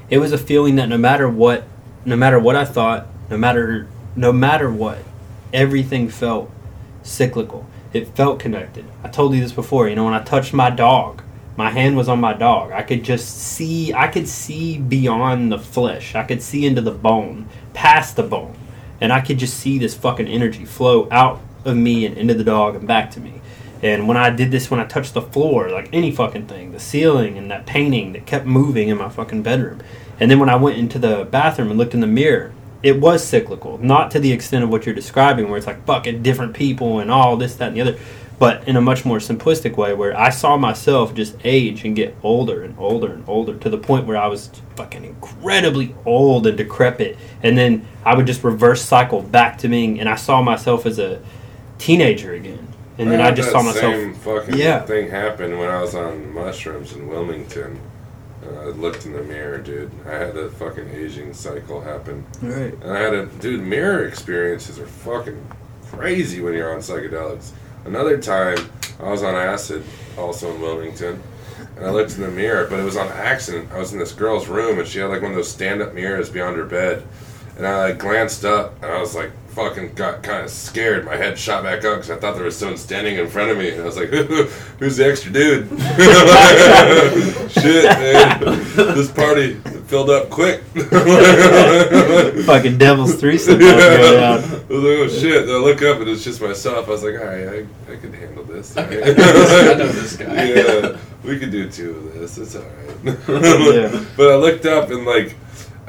[0.09, 1.63] it was a feeling that no matter what,
[2.03, 4.99] no matter what I thought, no matter no matter what,
[5.53, 6.51] everything felt
[7.03, 7.65] cyclical.
[7.93, 8.83] It felt connected.
[9.01, 9.87] I told you this before.
[9.87, 11.21] You know, when I touched my dog,
[11.55, 12.73] my hand was on my dog.
[12.73, 13.93] I could just see.
[13.93, 16.15] I could see beyond the flesh.
[16.15, 18.57] I could see into the bone, past the bone,
[18.99, 22.43] and I could just see this fucking energy flow out of me and into the
[22.43, 23.40] dog and back to me.
[23.81, 26.79] And when I did this, when I touched the floor, like any fucking thing, the
[26.79, 29.81] ceiling and that painting that kept moving in my fucking bedroom.
[30.19, 33.23] And then when I went into the bathroom and looked in the mirror, it was
[33.23, 33.77] cyclical.
[33.79, 37.11] Not to the extent of what you're describing, where it's like fucking different people and
[37.11, 37.97] all this, that, and the other,
[38.37, 42.15] but in a much more simplistic way, where I saw myself just age and get
[42.23, 46.57] older and older and older to the point where I was fucking incredibly old and
[46.57, 47.17] decrepit.
[47.43, 50.97] And then I would just reverse cycle back to being, and I saw myself as
[50.97, 51.21] a
[51.77, 52.67] teenager again.
[52.97, 53.93] And then I, just that saw myself.
[53.93, 54.81] Same fucking Yeah.
[54.85, 57.79] thing happen when I was on mushrooms in Wilmington.
[58.47, 59.91] And I looked in the mirror, dude.
[60.07, 62.73] I had a fucking aging cycle happen, Right.
[62.81, 63.61] and I had a dude.
[63.61, 65.39] Mirror experiences are fucking
[65.91, 67.51] crazy when you're on psychedelics.
[67.85, 68.57] Another time,
[68.99, 69.83] I was on acid,
[70.17, 71.21] also in Wilmington,
[71.77, 73.69] and I looked in the mirror, but it was on accident.
[73.73, 76.29] I was in this girl's room, and she had like one of those stand-up mirrors
[76.29, 77.03] beyond her bed,
[77.57, 81.05] and I like glanced up, and I was like, fucking got kind of scared.
[81.05, 83.57] My head shot back up because I thought there was someone standing in front of
[83.57, 84.09] me, and I was like,
[84.79, 85.67] "Who's the extra dude?"
[87.51, 88.39] Shit, man,
[88.95, 89.55] this party
[89.87, 90.61] filled up quick.
[92.45, 93.55] fucking devil's threesome.
[93.55, 94.39] about to down.
[94.39, 95.45] I was like, oh shit.
[95.47, 96.87] Then I look up and it's just myself.
[96.87, 98.77] I was like, all right, I, I can handle this.
[98.77, 100.43] I know this- I know this guy.
[100.45, 102.37] yeah, we could do two of this.
[102.37, 103.17] It's all right.
[103.27, 104.05] Yeah.
[104.15, 105.35] But I looked up and like,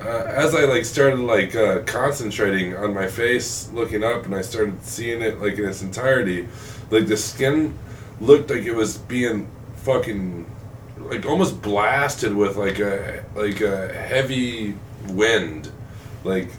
[0.07, 4.83] as I like started like uh, concentrating on my face, looking up, and I started
[4.85, 6.49] seeing it like in its entirety,
[6.91, 7.79] like the skin
[8.21, 10.47] looked like it was being fucking
[10.99, 14.75] like almost blasted with like a like a heavy
[15.09, 15.71] wind,
[16.25, 16.51] like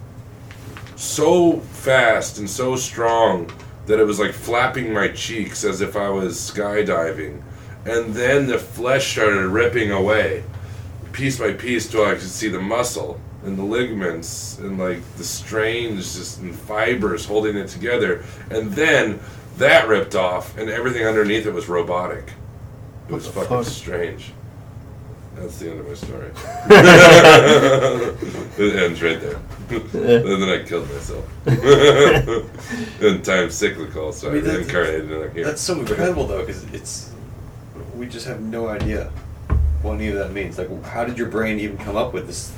[0.95, 3.51] so fast and so strong
[3.86, 7.41] that it was like flapping my cheeks as if I was skydiving.
[7.86, 10.43] And then the flesh started ripping away.
[11.12, 15.23] piece by piece till I could see the muscle and the ligaments and like the
[15.23, 18.23] strains just and fibers holding it together.
[18.49, 19.19] And then
[19.58, 22.32] that ripped off and everything underneath it was robotic.
[23.10, 23.65] It was fucking fuck?
[23.65, 24.32] strange.
[25.36, 26.27] That's the end of my story.
[28.58, 29.39] it ends right there.
[29.69, 31.47] and then I killed myself.
[33.01, 35.45] and time's cyclical, so I, I mean, that's- reincarnated in here.
[35.45, 37.12] That's so incredible though, because it's
[37.95, 39.12] we just have no idea
[39.82, 40.58] what any of that means.
[40.58, 42.51] Like, how did your brain even come up with this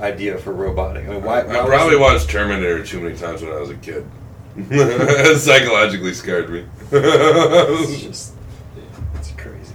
[0.00, 1.06] idea for robotic?
[1.06, 1.42] I mean, why?
[1.44, 4.06] why I probably it- watched Terminator too many times when I was a kid.
[4.56, 6.64] it psychologically scarred me.
[6.90, 8.34] It's just,
[9.14, 9.74] it's crazy.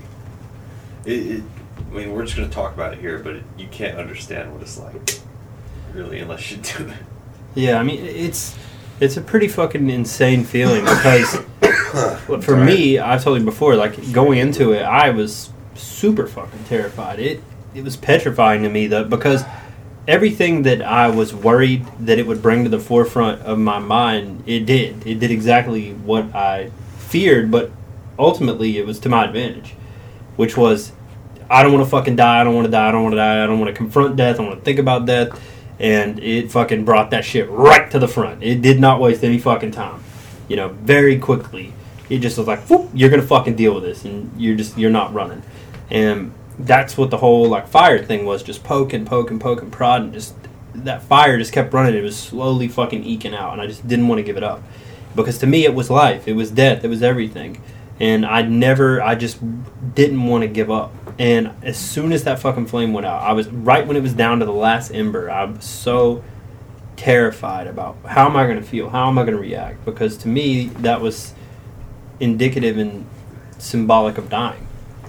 [1.05, 1.43] It, it,
[1.91, 4.61] I mean, we're just gonna talk about it here, but it, you can't understand what
[4.61, 5.19] it's like,
[5.93, 6.97] really, unless you do it.
[7.55, 8.57] Yeah, I mean it's
[8.99, 11.39] it's a pretty fucking insane feeling because
[12.27, 16.63] well, for me, I've told you before, like going into it, I was super fucking
[16.65, 17.19] terrified.
[17.19, 17.43] It
[17.75, 19.43] it was petrifying to me though because
[20.07, 24.43] everything that I was worried that it would bring to the forefront of my mind,
[24.45, 25.05] it did.
[25.07, 27.71] It did exactly what I feared, but
[28.19, 29.75] ultimately it was to my advantage,
[30.35, 30.91] which was
[31.49, 32.41] I don't want to fucking die.
[32.41, 32.89] I don't want to die.
[32.89, 33.43] I don't want to die.
[33.43, 34.39] I don't want to confront death.
[34.39, 35.39] I want to think about death.
[35.79, 38.43] And it fucking brought that shit right to the front.
[38.43, 40.03] It did not waste any fucking time.
[40.47, 41.73] You know, very quickly.
[42.09, 42.61] It just was like,
[42.93, 45.41] you're gonna fucking deal with this, and you're just you're not running.
[45.89, 49.61] And that's what the whole like fire thing was, just poke and poke and poke
[49.61, 50.35] and prod, and just
[50.75, 51.95] that fire just kept running.
[51.95, 54.61] It was slowly fucking eking out, and I just didn't want to give it up
[55.15, 57.61] because to me it was life, it was death, it was everything,
[57.99, 59.39] and I never, I just
[59.95, 60.93] didn't want to give up.
[61.19, 64.13] And as soon as that fucking flame went out, I was right when it was
[64.13, 65.29] down to the last ember.
[65.29, 66.23] I was so
[66.95, 70.17] terrified about how am I going to feel, how am I going to react, because
[70.17, 71.33] to me that was
[72.19, 73.05] indicative and
[73.59, 74.62] symbolic of dying.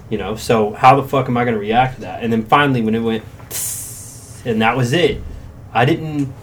[0.09, 2.23] You know, so how the fuck am I going to react to that?
[2.23, 3.23] And then finally, when it went,
[4.45, 5.21] and that was it.
[5.73, 6.33] I didn't.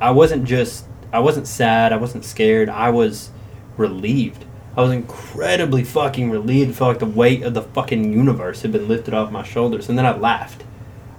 [0.00, 0.86] I wasn't just.
[1.12, 1.92] I wasn't sad.
[1.92, 2.68] I wasn't scared.
[2.68, 3.30] I was
[3.76, 4.44] relieved.
[4.76, 6.76] I was incredibly fucking relieved.
[6.76, 9.88] Felt like the weight of the fucking universe had been lifted off my shoulders.
[9.88, 10.64] And then I laughed.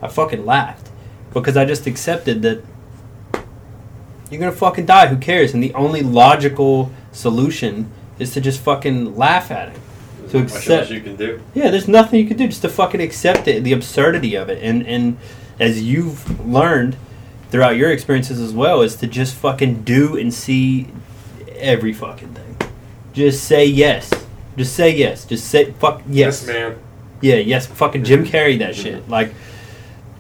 [0.02, 0.90] I fucking laughed
[1.34, 2.64] because I just accepted that
[4.32, 5.08] you're gonna fucking die.
[5.08, 5.54] Who cares?
[5.54, 9.80] And the only logical solution is to just fucking laugh at it.
[10.32, 10.92] To not accept.
[10.92, 11.42] you can do.
[11.54, 14.64] Yeah, there's nothing you can do just to fucking accept it, the absurdity of it,
[14.64, 15.18] and and
[15.60, 16.96] as you've learned
[17.50, 20.88] throughout your experiences as well, is to just fucking do and see
[21.56, 22.58] every fucking thing.
[23.14, 24.10] Just say yes.
[24.58, 25.26] Just say yes.
[25.26, 26.46] Just say fuck yes.
[26.46, 26.80] Yes, man.
[27.22, 27.68] Yeah, yes.
[27.68, 28.36] Fucking Jim mm-hmm.
[28.36, 28.84] Carrey that mm-hmm.
[28.84, 29.10] shit.
[29.10, 29.34] Like,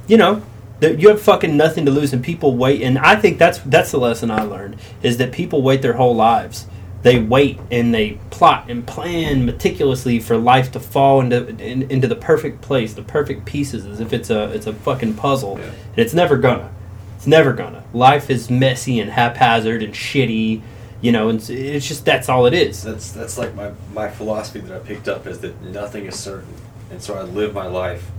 [0.08, 0.44] you know,
[0.82, 2.82] that you have fucking nothing to lose, and people wait.
[2.82, 6.16] And I think that's that's the lesson I learned is that people wait their whole
[6.16, 6.68] lives.
[7.04, 12.08] They wait and they plot and plan meticulously for life to fall into in, into
[12.08, 15.66] the perfect place, the perfect pieces, as if it's a it's a fucking puzzle, Yeah.
[15.66, 16.70] and it's never gonna.
[17.18, 17.84] It's never gonna.
[17.94, 20.62] Life is messy and haphazard and shitty,
[21.02, 22.84] you know, and it's- it's just that's all it is.
[22.84, 26.54] That's that's like my my philosophy that I picked up is that nothing is certain,
[26.92, 28.12] and so I live my life.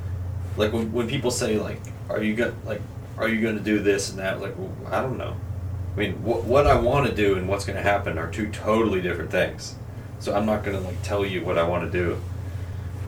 [0.57, 2.81] Like when when people say like, "Are you gonna like,
[3.17, 5.35] are you gonna do this and that?" Like, well, I don't know.
[5.95, 9.01] I mean, what what I want to do and what's gonna happen are two totally
[9.01, 9.75] different things.
[10.21, 12.19] So I'm not gonna like tell you what I want to do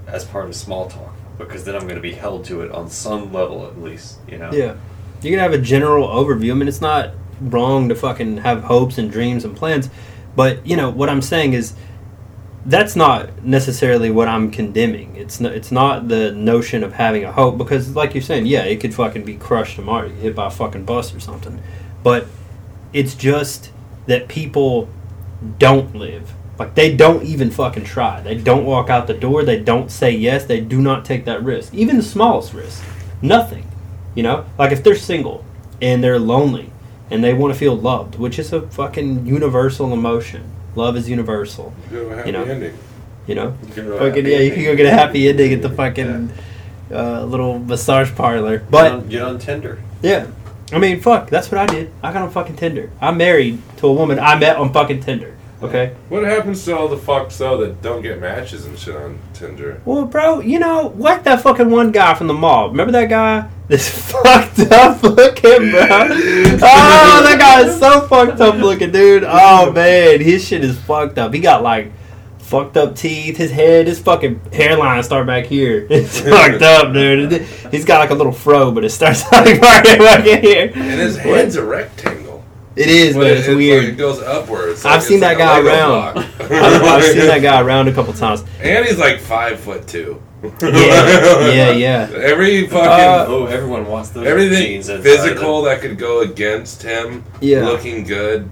[0.06, 3.32] as part of small talk because then I'm gonna be held to it on some
[3.32, 4.18] level at least.
[4.28, 4.52] You know.
[4.52, 4.76] Yeah.
[5.22, 6.50] You can have a general overview.
[6.50, 9.88] I mean, it's not wrong to fucking have hopes and dreams and plans,
[10.36, 11.74] but you know what I'm saying is
[12.66, 15.16] that's not necessarily what I'm condemning.
[15.16, 18.64] It's not, it's not the notion of having a hope because, like you're saying, yeah,
[18.64, 21.62] it could fucking be crushed tomorrow, hit by a fucking bus or something.
[22.02, 22.26] But
[22.94, 23.70] it's just
[24.06, 24.88] that people
[25.58, 26.32] don't live.
[26.58, 28.20] Like they don't even fucking try.
[28.20, 29.42] They don't walk out the door.
[29.42, 30.44] They don't say yes.
[30.44, 32.82] They do not take that risk, even the smallest risk.
[33.20, 33.66] Nothing.
[34.14, 35.44] You know, like if they're single
[35.82, 36.70] and they're lonely
[37.10, 40.50] and they want to feel loved, which is a fucking universal emotion.
[40.76, 41.72] Love is universal.
[41.90, 42.44] Happy You know.
[42.44, 42.78] ending.
[43.26, 45.70] You know, You can fucking yeah, you can go get a happy ending at the
[45.70, 46.30] fucking
[46.92, 48.58] uh, little massage parlor.
[48.58, 49.78] Get But on, get on Tinder.
[50.02, 50.26] yeah,
[50.74, 51.92] I mean, fuck, that's what I did.
[52.02, 52.90] I got on fucking Tinder.
[53.00, 55.36] I'm married to a woman I met on fucking Tinder.
[55.62, 55.94] Okay.
[56.08, 59.80] What happens to all the fucks though that don't get matches and shit on Tinder?
[59.84, 61.22] Well, bro, you know what?
[61.24, 62.70] That fucking one guy from the mall.
[62.70, 63.48] Remember that guy?
[63.68, 65.86] This fucked up looking, bro.
[66.66, 69.24] Oh, that guy is so fucked up looking, dude.
[69.24, 71.32] Oh man, his shit is fucked up.
[71.32, 71.92] He got like
[72.44, 73.36] fucked up teeth.
[73.36, 75.86] His head, his fucking hairline start back here.
[75.90, 77.42] It's fucked up, dude.
[77.70, 80.70] He's got like a little fro, but it starts like right back here.
[80.74, 82.44] And his head's a rectangle.
[82.76, 83.36] It is, But man.
[83.36, 83.84] It's like, weird.
[83.84, 84.84] it goes upwards.
[84.84, 86.18] I've seen that like guy around.
[86.18, 88.44] I've, I've seen that guy around a couple times.
[88.60, 90.20] And he's like five foot two.
[90.60, 92.10] Yeah, yeah, yeah.
[92.12, 97.24] Every fucking Uh, Oh, everyone wants those everything genes physical that could go against him
[97.40, 97.64] Yeah.
[97.64, 98.50] looking good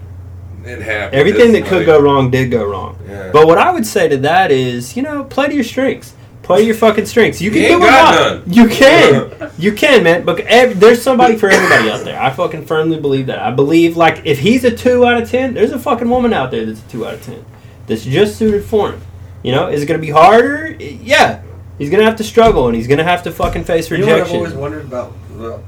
[0.65, 1.15] and happy.
[1.17, 2.97] Everything that It's could like- go wrong did go wrong.
[3.07, 3.29] Yeah.
[3.33, 6.13] But what I would say to that is, you know, play to your strengths.
[6.41, 7.39] Play your fucking strengths.
[7.41, 8.33] You can You do ain't a got lot.
[8.47, 8.53] none.
[8.53, 9.51] You can.
[9.57, 10.25] you can, man.
[10.25, 12.19] But ev- there's somebody for everybody out there.
[12.21, 13.39] I fucking firmly believe that.
[13.39, 16.51] I believe, like, if he's a 2 out of 10, there's a fucking woman out
[16.51, 17.45] there that's a 2 out of 10.
[17.87, 19.01] That's just suited for him.
[19.41, 20.75] You know, is it going to be harder?
[20.79, 21.41] Yeah.
[21.77, 23.99] He's going to have to struggle and he's going to have to fucking face rejection.
[23.99, 24.37] You know what I've rejection.
[24.37, 25.63] always wondered about, about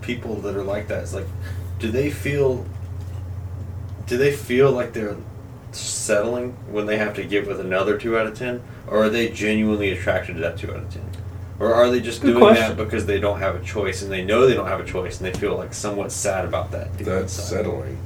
[0.00, 1.02] people that are like that?
[1.02, 1.26] It's like,
[1.78, 2.64] do they feel?
[4.06, 5.16] Do they feel like they're
[5.72, 9.28] settling when they have to give with another two out of ten, or are they
[9.28, 11.02] genuinely attracted to that two out of ten?
[11.58, 12.76] Or are they just Good doing question.
[12.76, 15.20] that because they don't have a choice and they know they don't have a choice
[15.20, 16.94] and they feel like somewhat sad about that?
[16.98, 17.56] deep That's inside?
[17.56, 17.98] settling.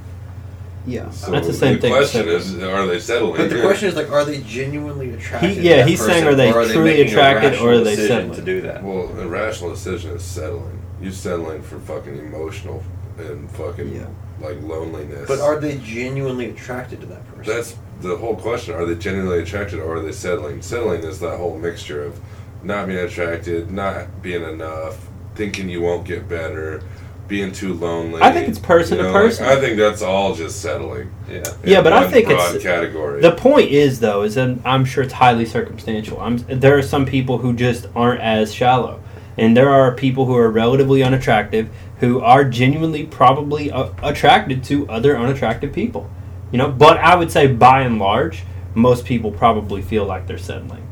[0.87, 1.09] yeah.
[1.11, 1.91] So that's the same thing.
[1.91, 3.35] the question is, are they settling?
[3.37, 5.51] But the question is like, are they genuinely attracted?
[5.57, 7.55] He- yeah, to that he's person, saying, are they or truly making a attracted, or
[7.55, 8.35] are rational they decision settling?
[8.39, 8.83] to do that?
[8.83, 10.81] Well, a rational decision is settling.
[11.01, 12.81] You're settling for fucking emotional
[13.17, 14.05] and fucking Yeah.
[14.41, 15.27] Like loneliness.
[15.27, 17.53] But are they genuinely attracted to that person?
[17.53, 18.73] That's the whole question.
[18.75, 20.61] Are they genuinely attracted or are they settling?
[20.61, 22.19] Settling is that whole mixture of
[22.63, 26.81] not being attracted, not being enough, thinking you won't get better,
[27.27, 28.21] being too lonely.
[28.21, 29.45] I think it's person to like, person.
[29.45, 31.11] I think that's all just settling.
[31.29, 31.43] yeah.
[31.63, 33.21] Yeah, but I one think broad it's- category.
[33.21, 36.19] The point is, though, is that I'm sure it's highly circumstantial.
[36.19, 39.01] I'm, there are some people who just aren't as shallow,
[39.37, 41.69] and there are people who are relatively unattractive
[42.01, 46.09] who are genuinely probably uh, attracted to other unattractive people.
[46.51, 48.43] You know, but I would say by and large,
[48.75, 50.85] most people probably feel like they're settling.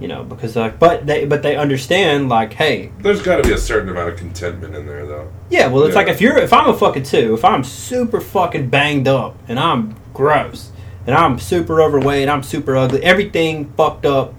[0.00, 3.52] You know, because like, but they but they understand like, hey, There's got to be
[3.52, 5.30] a certain amount of contentment in there, though.
[5.50, 6.00] yeah, well, it's Yeah.
[6.00, 9.60] like if you're if I'm a fucking two, if I'm super fucking banged up and
[9.60, 10.70] I'm gross
[11.06, 14.34] and I'm super overweight, I'm super ugly, everything fucked up,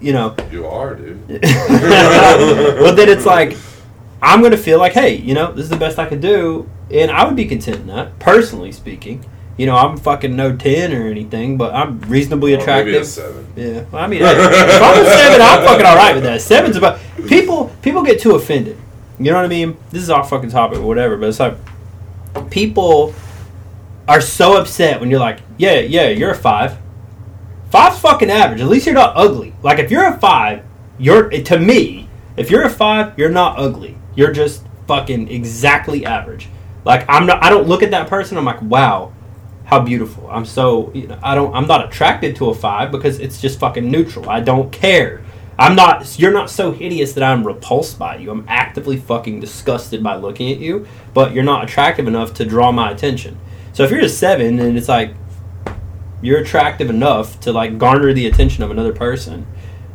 [0.00, 0.34] you know.
[0.50, 1.20] You are, dude.
[1.42, 3.56] well, then it's like
[4.22, 7.10] I'm gonna feel like, hey, you know, this is the best I could do, and
[7.10, 9.24] I would be content in that, personally speaking.
[9.56, 12.92] You know, I'm fucking no ten or anything, but I'm reasonably Well, attractive.
[12.92, 13.46] Maybe a seven.
[13.56, 16.40] Yeah, well, I mean, if I'm a seven, I'm fucking all right with that.
[16.40, 17.70] Seven's about people.
[17.82, 18.78] People get too offended.
[19.18, 19.76] You know what I mean?
[19.90, 21.56] This is off fucking topic or whatever, but it's like
[22.50, 23.14] people
[24.08, 26.78] are so upset when you're like, yeah, yeah, you're a five.
[27.70, 28.60] Five's fucking average.
[28.60, 29.54] At least you're not ugly.
[29.62, 30.64] Like if you're a five,
[30.98, 32.08] you're to me.
[32.36, 33.96] If you're a five, you're not ugly.
[34.20, 36.50] You're just fucking exactly average.
[36.84, 37.42] Like I'm not.
[37.42, 38.36] I don't look at that person.
[38.36, 39.14] I'm like, wow,
[39.64, 40.28] how beautiful.
[40.30, 40.92] I'm so.
[40.92, 41.54] You know, I don't.
[41.54, 44.28] I'm not attracted to a five because it's just fucking neutral.
[44.28, 45.24] I don't care.
[45.58, 46.18] I'm not.
[46.18, 48.30] You're not so hideous that I'm repulsed by you.
[48.30, 50.86] I'm actively fucking disgusted by looking at you.
[51.14, 53.38] But you're not attractive enough to draw my attention.
[53.72, 55.14] So if you're a seven, and it's like
[56.20, 59.46] you're attractive enough to like garner the attention of another person,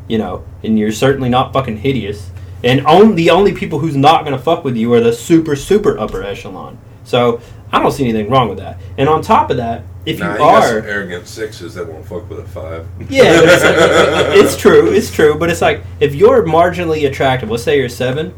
[0.07, 2.31] you know, and you're certainly not fucking hideous.
[2.63, 5.97] And on, the only people who's not gonna fuck with you are the super super
[5.97, 6.77] upper echelon.
[7.03, 7.41] So
[7.71, 8.79] I don't see anything wrong with that.
[8.97, 11.87] And on top of that, if nah, you you got some are, arrogant sixes that
[11.87, 12.87] won't fuck with a five.
[13.09, 13.63] yeah, but it's,
[14.53, 15.35] it's true, it's true.
[15.37, 18.37] But it's like if you're marginally attractive, let's say you're seven,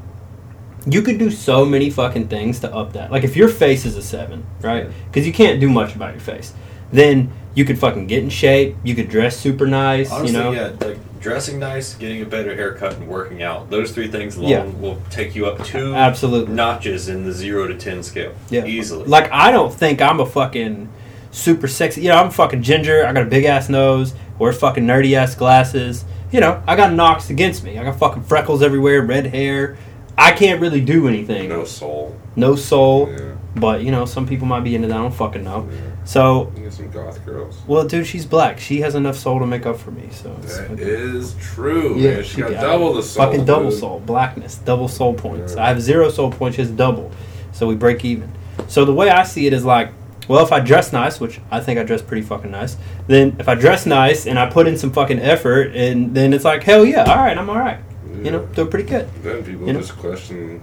[0.85, 3.11] you could do so many fucking things to up that.
[3.11, 4.89] Like if your face is a seven, right?
[5.07, 6.53] Because you can't do much about your face.
[6.91, 8.75] Then you could fucking get in shape.
[8.83, 10.11] You could dress super nice.
[10.11, 13.69] Honestly, you know, yeah, like dressing nice, getting a better haircut, and working out.
[13.69, 14.65] Those three things alone Yeah.
[14.79, 16.53] will take you up two Absolutely.
[16.53, 18.33] notches in the zero to ten scale.
[18.49, 18.65] Yeah.
[18.65, 19.05] easily.
[19.05, 20.89] Like I don't think I'm a fucking
[21.31, 22.01] super sexy.
[22.01, 23.05] You know, I'm fucking ginger.
[23.05, 24.13] I got a big ass nose.
[24.39, 26.05] Wear fucking nerdy ass glasses.
[26.31, 27.77] You know, I got knocks against me.
[27.79, 29.77] I got fucking freckles everywhere, red hair.
[30.17, 31.49] I can't really do anything.
[31.49, 32.15] No soul.
[32.35, 33.09] No soul.
[33.09, 33.31] Yeah.
[33.59, 34.95] But you know, some people might be into that.
[34.95, 35.67] I don't fucking know.
[35.71, 35.79] yeah.
[36.05, 37.57] So, You get some goth girls.
[37.67, 38.59] well, dude, she's black.
[38.59, 40.07] She has enough soul to make up for me.
[40.11, 41.97] So That is true.
[41.97, 42.23] Yeah, man.
[42.23, 43.25] She, she got got double the soul.
[43.25, 43.79] Fucking double dude.
[43.79, 45.55] soul, blackness, double soul points.
[45.55, 45.63] Yeah.
[45.65, 47.11] I have zero soul points, she has double,
[47.51, 48.31] so we break even.
[48.67, 49.91] So the way I see it is like,
[50.29, 53.47] well, if I dress nice, which I think I dress pretty fucking nice, then if
[53.49, 56.85] I dress nice and I put in some fucking effort, and then it's like, hell
[56.85, 57.79] yeah, all right, I'm all right.
[58.23, 58.55] You know, Yeah.
[58.55, 59.09] doing pretty good.
[59.23, 59.79] Then people You know?
[59.81, 60.61] just question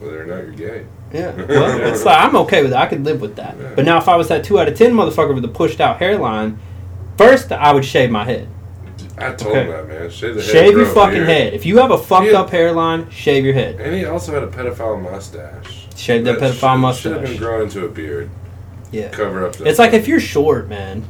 [0.00, 0.86] whether or not you're gay.
[1.16, 2.82] Yeah, well, it's like I'm okay with that.
[2.82, 3.56] I could live with that.
[3.58, 3.72] Yeah.
[3.74, 5.98] But now, if I was that two out of ten motherfucker with a pushed out
[5.98, 6.58] hairline,
[7.16, 8.48] first I would shave my head.
[9.18, 9.62] I told Okay.
[9.64, 10.10] him that, man.
[10.10, 10.50] Shave the head.
[10.50, 11.54] Shave your fucking head.
[11.54, 12.40] If you have a fucked Yeah.
[12.40, 13.80] up hairline, shave your head.
[13.80, 15.86] And he also had a pedophile mustache.
[15.96, 17.28] Shave that pedophile should- Should have mustache.
[17.30, 18.28] been grown into a beard.
[18.92, 19.08] Yeah.
[19.08, 19.56] Cover up.
[19.56, 21.04] The It's like if you're short, man.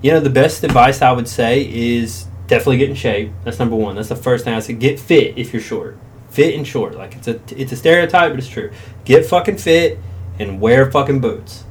[0.00, 3.30] You know, the best advice I would say is definitely get in shape.
[3.44, 3.94] That's number one.
[3.94, 4.72] That's the first thing I say.
[4.72, 5.96] Get fit if you're short.
[6.32, 6.94] Fit and short.
[6.96, 8.70] Like it's a it's a stereotype, but it's true.
[9.04, 9.98] Get fucking fit
[10.38, 11.64] and wear fucking boots.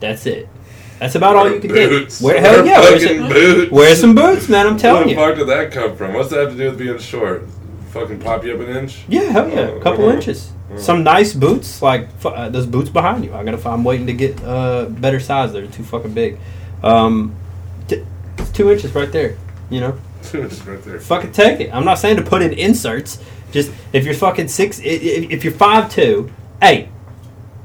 [0.00, 0.48] That's it.
[0.98, 2.20] That's about all you can boots.
[2.20, 2.24] get.
[2.24, 3.72] Wear hell yeah, wear fucking some, boots.
[3.72, 4.66] wear some boots, man.
[4.66, 5.16] I'm telling you.
[5.16, 6.14] Where the fuck did that come from?
[6.14, 7.46] What's that have to do with being short?
[7.90, 9.04] fucking pop you up an inch.
[9.08, 10.16] Yeah, hell yeah, Oh, a couple okay.
[10.16, 10.52] inches.
[10.70, 10.76] Oh.
[10.76, 13.32] Some nice boots, like uh, those boots behind you.
[13.34, 13.56] I gotta.
[13.58, 15.52] find- I'm waiting to get uh, better size.
[15.52, 16.38] They're too fucking big.
[16.82, 17.34] Um,
[17.88, 18.04] t-
[18.38, 19.36] it's two inches right there.
[19.70, 21.00] You know, Two inches right there.
[21.00, 21.70] fucking take it.
[21.74, 23.18] I'm not saying to put in inserts.
[23.52, 26.30] Just if you're fucking six, if you're five two,
[26.60, 26.88] hey,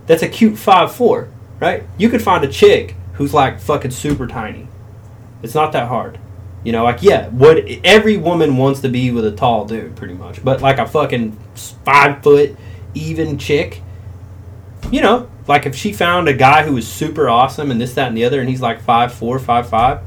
[0.07, 1.29] that's a cute five four,
[1.59, 1.83] right?
[1.97, 4.67] You could find a chick who's like fucking super tiny.
[5.43, 6.19] It's not that hard.
[6.63, 10.13] You know, like yeah, what every woman wants to be with a tall dude, pretty
[10.13, 10.43] much.
[10.43, 12.55] But like a fucking five foot
[12.93, 13.81] even chick,
[14.91, 18.07] you know, like if she found a guy who was super awesome and this, that,
[18.07, 20.01] and the other, and he's like five four, five five,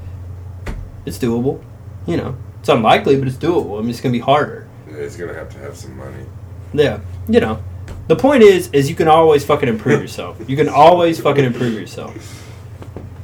[1.05, 1.62] it's doable.
[2.07, 3.79] You know, it's unlikely, but it's doable.
[3.79, 4.64] I mean, it's gonna be harder.
[4.95, 6.24] Yeah, he's gonna have to have some money.
[6.72, 7.62] Yeah, you know.
[8.09, 10.38] The point is, is you can always fucking improve yourself.
[10.47, 12.42] You can always fucking improve yourself.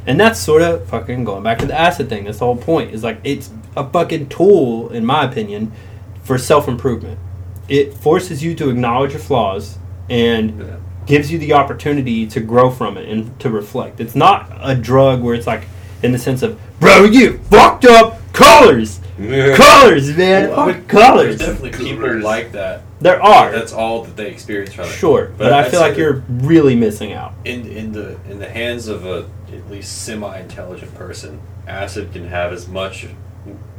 [0.06, 2.24] And that's sort of fucking going back to the acid thing.
[2.24, 2.92] That's the whole point.
[2.92, 5.72] Is like it's a fucking tool, in my opinion,
[6.22, 7.18] for self improvement.
[7.68, 10.76] It forces you to acknowledge your flaws and Yeah.
[11.06, 14.00] gives you the opportunity to grow from it and to reflect.
[14.00, 15.64] It's not a drug where it's like
[16.02, 19.09] in the sense of, bro, you fucked up colors, Yeah.
[19.28, 21.38] Colors, man, Well, would- colors.
[21.38, 22.82] There's definitely people like that.
[23.00, 24.88] There are, That's all that they experience from it.
[24.90, 27.32] sure, but, I I'd feel like you're really missing out.
[27.44, 32.52] in in the in the hands of a at least semi-intelligent person, acid can have
[32.52, 33.06] as much.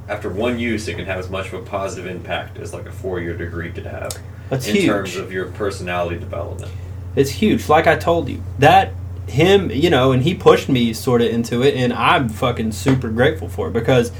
[0.09, 2.91] After one use, it can have as much of a positive impact as like a
[2.91, 4.11] four-year degree could have.
[4.49, 4.85] That's in huge.
[4.87, 6.71] terms of your personality development.
[7.15, 7.69] It's huge.
[7.69, 8.93] Like I told you, that
[9.27, 13.09] him, you know, and he pushed me sort of into it, and I'm fucking super
[13.09, 14.11] grateful for it because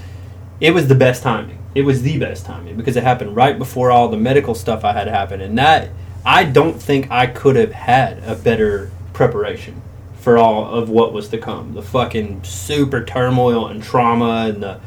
[0.62, 1.57] it was the best timing.
[1.74, 4.93] It was the best timing because it happened right before all the medical stuff I
[4.93, 5.89] had happen, and that
[6.24, 9.82] I don't think I could have had a better preparation
[10.20, 11.74] for all of what was to come.
[11.74, 14.80] The fucking super turmoil and trauma and the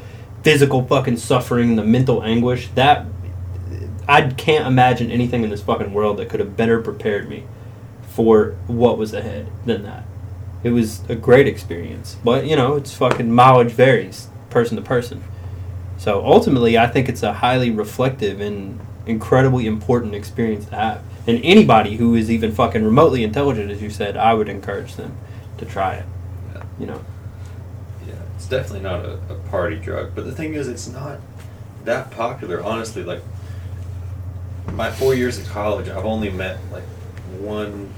[0.43, 2.69] physical fucking suffering, the mental anguish.
[2.75, 3.05] That
[4.07, 7.43] I can't imagine anything in this fucking world that could have better prepared me
[8.11, 10.05] for what was ahead than that.
[10.63, 15.21] It was a great experience, but you know, it's fucking mileage varies person to person.
[15.97, 21.01] So ultimately, I think it's a highly reflective and incredibly important experience to have.
[21.27, 25.15] And anybody who is even fucking remotely intelligent, as you said, I would encourage them
[25.57, 26.05] to try it.
[26.53, 26.63] Yeah.
[26.79, 27.01] You know,
[28.07, 31.19] Yeah, it's definitely not a, a party drug, but the thing is, it's not
[31.85, 32.63] that popular.
[32.63, 33.21] Honestly, like
[34.73, 36.83] my four years of college, I've only met like
[37.39, 37.91] one.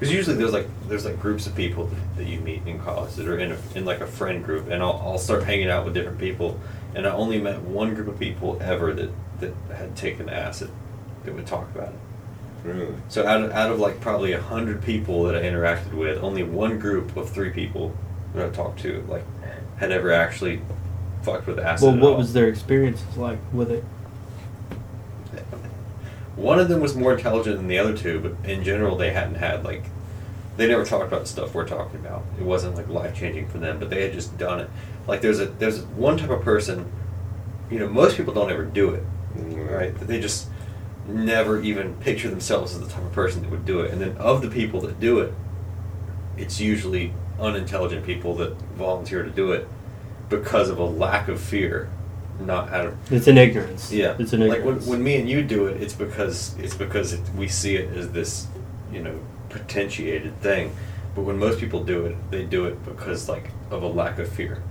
[0.00, 3.16] Because usually there's like there's like groups of people that, that you meet in college
[3.16, 5.84] that are in a, in like a friend group, and I'll, I'll start hanging out
[5.84, 6.58] with different people,
[6.94, 10.70] and I only met one group of people ever that that had taken acid
[11.24, 11.98] that would talk about it.
[12.64, 12.94] Really?
[13.08, 16.44] So out of, out of like probably a hundred people that I interacted with, only
[16.44, 17.94] one group of three people
[18.34, 19.24] that I talked to like
[19.76, 20.62] had ever actually
[21.22, 21.86] fucked with acid.
[21.86, 22.18] well, at what all.
[22.18, 23.84] was their experiences like with it?
[26.40, 29.34] One of them was more intelligent than the other two, but in general, they hadn't
[29.34, 29.84] had like
[30.56, 32.22] they never talked about the stuff we're talking about.
[32.38, 34.70] It wasn't like life changing for them, but they had just done it.
[35.06, 36.90] Like there's a there's one type of person,
[37.70, 39.04] you know, most people don't ever do it,
[39.36, 39.94] right?
[39.94, 40.48] They just
[41.06, 43.90] never even picture themselves as the type of person that would do it.
[43.90, 45.34] And then of the people that do it,
[46.38, 49.68] it's usually unintelligent people that volunteer to do it
[50.30, 51.90] because of a lack of fear,
[52.46, 53.92] not out of It's an ignorance.
[53.92, 54.86] yeah, it's an like ignorance.
[54.86, 57.94] when, when me and you do it, it's because it's because it, we see it
[57.96, 58.46] as this,
[58.92, 59.18] you know,
[59.48, 60.72] potentiated thing.
[61.14, 64.28] But when most people do it, they do it because like of a lack of
[64.28, 64.62] fear,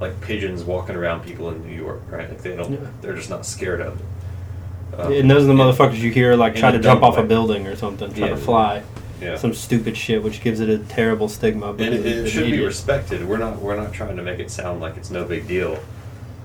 [0.00, 2.28] like pigeons walking around people in New York, right?
[2.28, 2.78] Like they don't, Yeah.
[3.02, 4.98] they're just not scared of it.
[5.00, 7.66] Um, and those are the motherfuckers you hear like try to jump off a building
[7.66, 8.34] or something, try Yeah.
[8.34, 8.82] to fly.
[9.20, 9.36] Yeah.
[9.36, 11.70] Some stupid shit, which gives it a terrible stigma.
[11.72, 13.26] and it, it it's should be respected.
[13.28, 15.78] We're not we're not trying to make it sound like it's no big deal.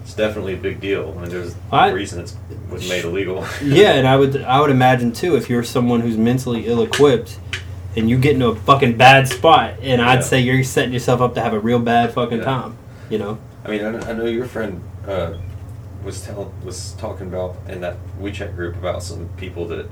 [0.03, 1.13] It's definitely a big deal.
[1.17, 2.33] I mean, there's I- a reason it
[2.69, 3.45] was made illegal.
[3.63, 7.39] yeah, and I would I would imagine too if you're someone who's mentally ill equipped
[7.95, 10.09] and you get into a fucking bad spot, and Yeah.
[10.09, 12.43] I'd say you're setting yourself up to have a real bad fucking Yeah.
[12.43, 12.77] time.
[13.09, 15.33] You know, I mean, I know, I know your friend uh,
[16.03, 19.85] was telling was talking about in that WeChat group about some people that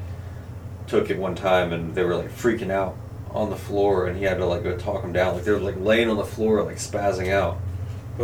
[0.87, 2.95] took it one time and they were like freaking out
[3.29, 5.35] on the floor, and he had to like go talk them down.
[5.35, 7.57] Like they were like laying on the floor, like spazzing out.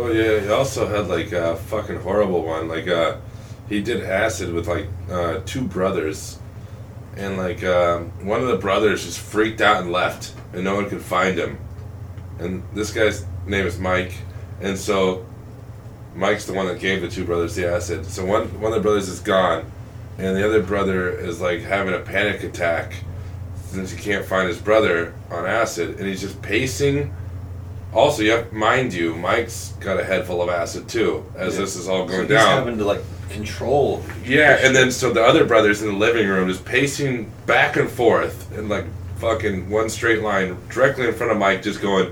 [0.00, 2.68] Oh yeah, he also had like a fucking horrible one.
[2.68, 3.16] Like uh,
[3.68, 6.38] he did acid with like uh, two brothers,
[7.16, 10.88] and like um, one of the brothers just freaked out and left, and no one
[10.88, 11.58] could find him.
[12.38, 14.12] And this guy's name is Mike,
[14.60, 15.26] and so
[16.14, 18.06] Mike's the one that gave the two brothers the acid.
[18.06, 19.68] So one one of the brothers is gone,
[20.16, 22.92] and the other brother is like having a panic attack
[23.66, 27.12] since he can't find his brother on acid, and he's just pacing.
[27.94, 31.60] Also, you have mind you, Mike's got a head full of acid too, as Yeah.
[31.62, 32.58] this is all So going he's down.
[32.58, 34.02] having to like control.
[34.24, 37.90] Yeah, and then so the other brothers in the living room just pacing back and
[37.90, 38.84] forth in like
[39.16, 42.10] fucking one straight line directly in front of Mike, just going.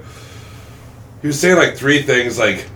[1.22, 2.66] He was saying like three things like,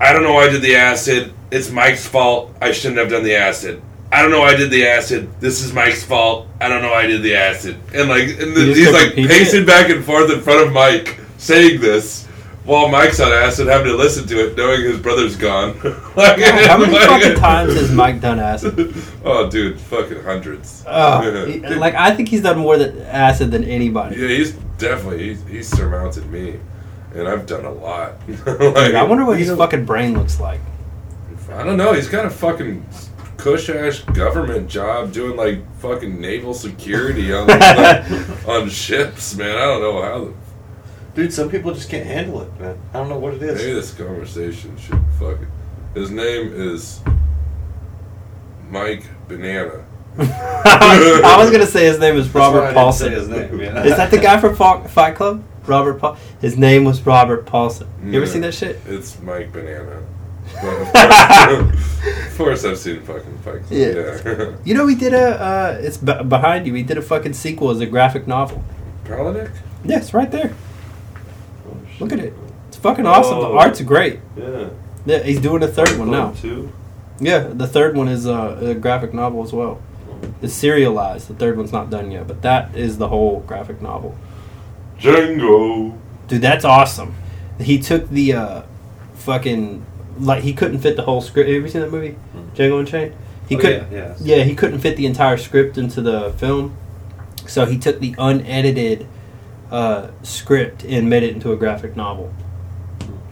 [0.00, 1.32] I don't know why I did the acid.
[1.50, 2.52] It's Mike's fault.
[2.60, 3.80] I shouldn't have done the acid.
[4.10, 5.28] I don't know why I did the acid.
[5.40, 6.46] This is Mike's fault.
[6.60, 7.76] I don't know why I did the acid.
[7.94, 9.66] And like, and the, You he's like pacing it?
[9.66, 12.23] back and forth in front of Mike, saying this.
[12.64, 15.78] While Mike's on acid, having to listen to it, knowing his brother's gone.
[16.16, 18.94] like, How many like- fucking times has Mike done acid?
[19.24, 20.82] oh, dude, fucking hundreds.
[20.86, 24.16] Oh, he- like I think he's done more than acid than anybody.
[24.16, 26.58] yeah, he's definitely he's, he's surmounted me,
[27.14, 28.14] and I've done a lot.
[28.28, 30.60] like, Dude, I wonder what his know- fucking brain looks like.
[31.52, 31.92] I don't know.
[31.92, 32.84] He's got a fucking
[33.36, 39.54] cush ass government job doing like fucking naval security on like, on ships, man.
[39.54, 40.24] I don't know how.
[40.24, 40.32] The,
[41.14, 42.76] Dude, some people just can't handle it, man.
[42.92, 43.58] I don't know what it is.
[43.60, 45.48] maybe this conversation should fuck it.
[45.98, 47.00] His name is
[48.70, 49.84] Mike Banana.
[50.18, 53.08] I was gonna say his name was That's why I Robert Paulson.
[53.08, 53.82] say his name, yeah.
[53.84, 55.42] Is that the guy from Fa- Fight Club?
[55.66, 56.16] Robert Paul.
[56.40, 57.88] His name was Robert Paulson.
[58.04, 58.78] You ever seen that shit?
[58.86, 60.02] It's Mike Banana.
[60.54, 63.70] Of, course, of course, I've seen fucking Fight Club.
[63.72, 64.20] Yeah.
[64.24, 64.52] Yeah.
[64.64, 65.40] You know, we did a.
[65.40, 66.72] Uh, it's b- behind you.
[66.74, 68.62] We did a fucking sequel as a graphic novel.
[69.04, 69.50] Palahniuk?
[69.84, 70.54] Yeah, it's right there.
[72.00, 72.32] Look at it.
[72.68, 73.38] It's fucking awesome.
[73.40, 73.58] The Oh.
[73.58, 74.20] art's great.
[74.36, 74.68] Yeah.
[75.06, 76.32] Yeah, he's doing a third one now.
[76.40, 76.72] Two.
[77.20, 79.78] Yeah, the third one is uh, a graphic novel as well.
[80.42, 81.28] It's serialized.
[81.28, 84.16] The third one's not done yet, but that is the whole graphic novel.
[84.98, 85.96] Django.
[86.28, 87.14] Dude, that's awesome.
[87.60, 88.62] He took the uh,
[89.16, 89.84] fucking
[90.18, 91.48] like he couldn't fit the whole script.
[91.50, 92.16] Have you seen that movie,
[92.54, 93.14] Django Unchained?
[93.48, 93.92] He Oh, couldn't.
[93.92, 94.36] yeah, yeah.
[94.38, 96.76] Yeah, he couldn't fit the entire script into the film,
[97.46, 99.06] so he took the unedited
[99.70, 102.32] uh, script and made it into a graphic novel.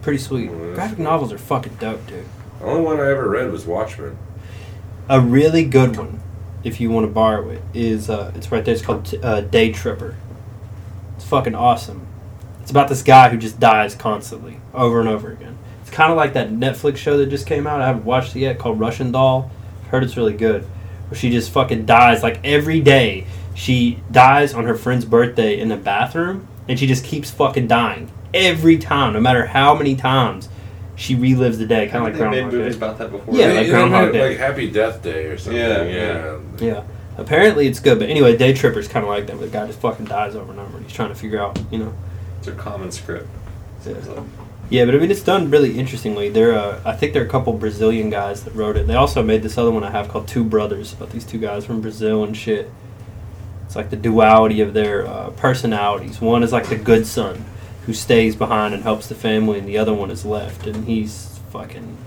[0.01, 0.47] Pretty sweet.
[0.47, 1.05] That's graphic cool.
[1.05, 2.25] novels are fucking dope, dude.
[2.59, 4.17] The only one I ever read was Watchmen.
[5.09, 6.21] A really good one,
[6.63, 8.73] if you want to borrow it, is uh, it's right there.
[8.73, 10.15] It's called uh, Daytripper.
[11.15, 12.07] It's fucking awesome.
[12.61, 15.57] It's about this guy who just dies constantly, over and over again.
[15.81, 17.81] It's kind of like that Netflix show that just came out.
[17.81, 19.51] I haven't watched it yet, called Russian Doll.
[19.81, 20.63] I've heard it's really good.
[21.09, 23.27] Where she just fucking dies like every day.
[23.55, 28.11] She dies on her friend's birthday in the bathroom, and she just keeps fucking dying
[28.33, 30.49] every time, no matter how many times
[30.95, 32.77] she relives the day, kind of like they made Groundhog movies Day.
[32.77, 33.35] about that before.
[33.35, 34.29] Yeah, They- like Groundhog Day.
[34.29, 35.59] Like Happy Death Day or something.
[35.59, 36.37] Yeah, Yeah.
[36.59, 36.83] Yeah.
[37.17, 39.37] Apparently it's good, but anyway, Daytripper's kind of like that.
[39.37, 41.59] Where the guy just fucking dies over and over, and he's trying to figure out,
[41.69, 41.93] you know.
[42.39, 43.27] It's a common script.
[43.85, 43.93] Yeah.
[44.03, 44.25] So,
[44.69, 46.29] Yeah, but I mean, it's done really interestingly.
[46.29, 48.87] There, uh, I think there are a couple Brazilian guys that wrote it.
[48.87, 51.65] They also made this other one I have called Two Brothers about these two guys
[51.65, 52.71] from Brazil and shit.
[53.73, 56.21] It's like the duality of their uh, personalities.
[56.21, 57.43] One is like the good son
[57.87, 61.39] who stays behind and helps the family, and the other one is left, and he's
[61.49, 61.97] fucking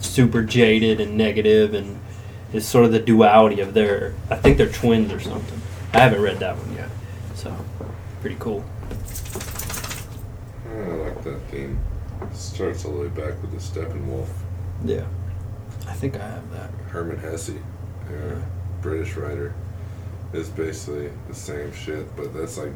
[0.00, 1.98] super jaded and negative, and
[2.52, 4.12] it's sort of the duality of their.
[4.28, 5.62] I think they're twins or something.
[5.94, 6.90] I haven't read that one yet,
[7.34, 7.56] so
[8.20, 8.62] pretty cool.
[10.68, 11.80] I like that theme.
[12.34, 14.28] Starts all the way back with the Steppenwolf.
[14.84, 15.06] Yeah,
[15.88, 16.70] I think I have that.
[16.90, 17.52] Hermann Hesse,
[18.10, 18.42] yeah,
[18.82, 19.54] British writer,
[20.34, 22.72] is basically the same shit, but that's like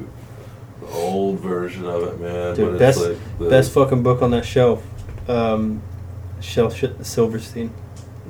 [0.80, 2.54] The old version of it, man.
[2.54, 4.82] Dude, but best it's like the, best fucking book on that shelf.
[5.28, 5.82] Um,
[6.40, 7.72] shelf shit, Silverstein.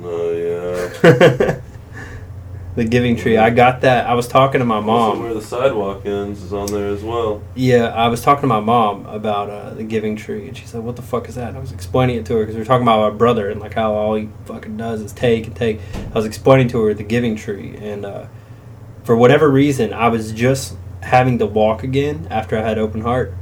[0.03, 1.59] Oh yeah.
[2.75, 3.37] the Giving Tree.
[3.37, 4.07] I got that.
[4.07, 7.41] I was talking to my Also, where the sidewalk ends is on there as well.
[7.55, 10.81] Yeah, I was talking to my mom about uh, the Giving Tree, and she said,
[10.81, 12.65] "What the fuck is that?" And I was explaining it to her because we were
[12.65, 15.81] talking about my brother and like how all he fucking does is take and take.
[15.93, 18.25] I was explaining to her the Giving Tree, and uh,
[19.09, 23.33] for whatever reason, I was just having to walk again after I had open heart.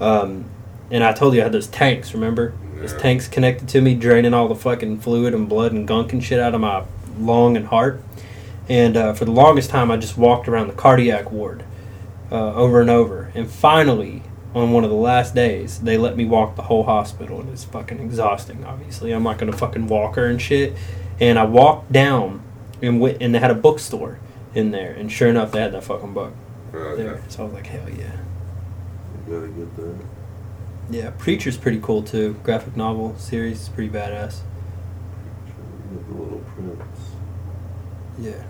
[0.00, 0.46] Um,
[0.90, 2.14] and I told you I had those tanks.
[2.14, 2.52] Remember?
[2.74, 6.24] Those tanks connected to me, draining all the fucking fluid and blood and gunk and
[6.24, 6.82] shit out of my
[7.16, 8.02] lung and heart.
[8.68, 11.62] And uh, for the longest time, I just walked around the cardiac ward
[12.32, 13.30] uh, over and over.
[13.36, 17.38] And finally, on one of the last days, they let me walk the whole hospital,
[17.38, 18.64] and it's fucking exhausting.
[18.64, 20.74] Obviously, I'm not gonna fucking walk her and shit.
[21.20, 22.42] And I walked down
[22.82, 24.18] and went, and they had a bookstore
[24.54, 26.32] in there, and sure enough, they had that fucking book
[26.74, 27.02] Okay.
[27.02, 27.20] there.
[27.28, 28.12] So I was like, hell yeah.
[29.26, 29.94] You gotta get that.
[30.90, 32.34] Yeah, Preacher's pretty cool too.
[32.42, 34.40] Graphic novel series is pretty badass.
[35.92, 37.00] Get the little prints.
[38.18, 38.42] Yeah.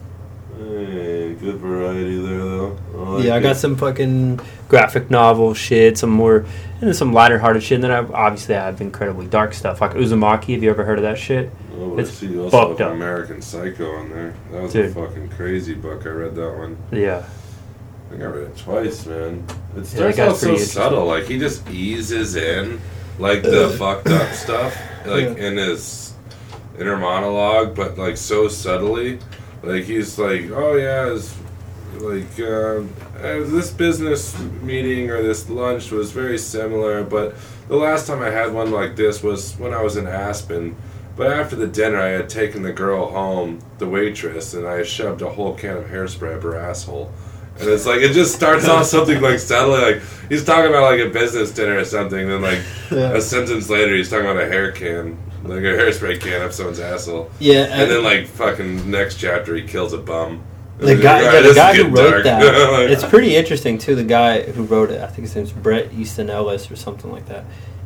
[0.58, 2.78] Hey, good variety there though.
[2.94, 3.60] like yeah, I got it.
[3.60, 7.76] some fucking graphic novel shit, some more, and then some lighter hearted shit.
[7.76, 10.54] And then I obviously I have incredibly dark stuff like Uzumaki.
[10.54, 11.50] Have you ever heard of that shit?
[11.76, 12.92] Oh, I it's see you also fucked up.
[12.92, 14.34] American Psycho on there.
[14.50, 14.86] That was Dude.
[14.86, 16.04] a fucking crazy book.
[16.06, 16.76] I read that one.
[16.90, 17.24] Yeah.
[17.24, 19.44] I think I read it twice, man.
[19.76, 21.06] It starts guy's out so subtle.
[21.06, 22.80] Like he just eases in,
[23.20, 25.34] like the fucked up stuff, like Yeah.
[25.46, 26.14] in his
[26.80, 29.20] inner monologue, but like so subtly.
[29.62, 31.34] Like he's like, oh yeah, it's
[31.98, 32.80] like uh,
[33.18, 37.34] uh, this business meeting or this lunch was very similar, but
[37.68, 40.76] the last time I had one like this was when I was in Aspen.
[41.16, 45.20] But after the dinner, I had taken the girl home, the waitress, and I shoved
[45.20, 47.10] a whole can of hairspray up her asshole.
[47.58, 51.00] And it's like it just starts off something like subtly, like he's talking about like
[51.04, 52.28] a business dinner or something.
[52.28, 52.60] Then like
[52.92, 53.14] Yeah.
[53.14, 56.80] a sentence later, he's talking about a hair can, like a hairspray can up someone's
[56.80, 57.30] asshole.
[57.38, 60.42] Yeah, And then like fucking next chapter, he kills a bum.
[60.78, 63.94] the guy, you're yeah, the guy who wrote dark." that, Like- it's pretty interesting too.
[63.94, 67.26] The guy who wrote it, I think his name's Bret Easton Ellis or something like
[67.26, 67.44] that.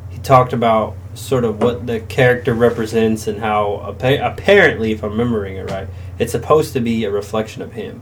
[0.09, 5.55] He talked about sort of what the character represents and how apparently, if I'm remembering
[5.57, 5.87] it right,
[6.19, 8.01] it's supposed to be a reflection of him,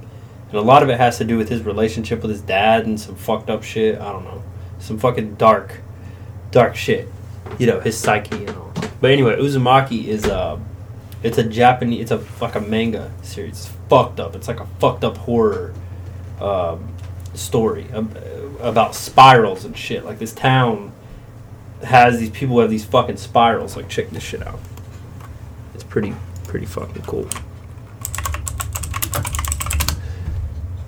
[0.49, 2.99] and a lot of it has to do with his relationship with his dad and
[2.99, 3.97] some fucked up shit.
[3.99, 4.43] I don't know,
[4.79, 5.79] some fucking dark,
[6.51, 7.07] dark shit.
[7.57, 8.70] You know, his psyche and all.
[9.01, 10.59] But anyway, Uzumaki is uh
[11.23, 12.01] it's a Japanese.
[12.01, 13.51] It's a like a manga series.
[13.51, 14.35] It's fucked up.
[14.35, 15.73] It's like a fucked up horror
[16.39, 16.87] um,
[17.33, 17.85] story
[18.59, 20.05] about spirals and shit.
[20.05, 20.91] Like this town
[21.83, 23.75] has these people who have these fucking spirals.
[23.75, 24.59] Like check this shit out.
[25.75, 27.27] It's pretty pretty fucking cool.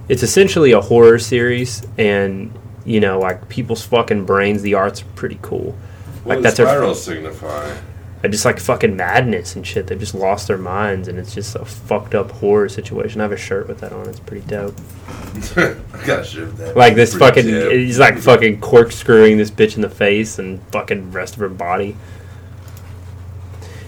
[0.09, 2.53] It's essentially a horror series, and
[2.85, 4.61] you know, like people's fucking brains.
[4.61, 5.75] The art's pretty cool.
[6.23, 7.75] What Like does that's their spiral signify?
[8.23, 9.87] I just like fucking madness and shit.
[9.87, 13.19] They've just lost their minds, and it's just a fucked up horror situation.
[13.19, 14.07] I have a shirt with that on.
[14.07, 14.77] It's pretty dope.
[15.57, 16.77] I got shit with that.
[16.77, 17.73] Like this fucking, dope.
[17.73, 21.97] he's like fucking corkscrewing this bitch in the face and fucking rest of her body.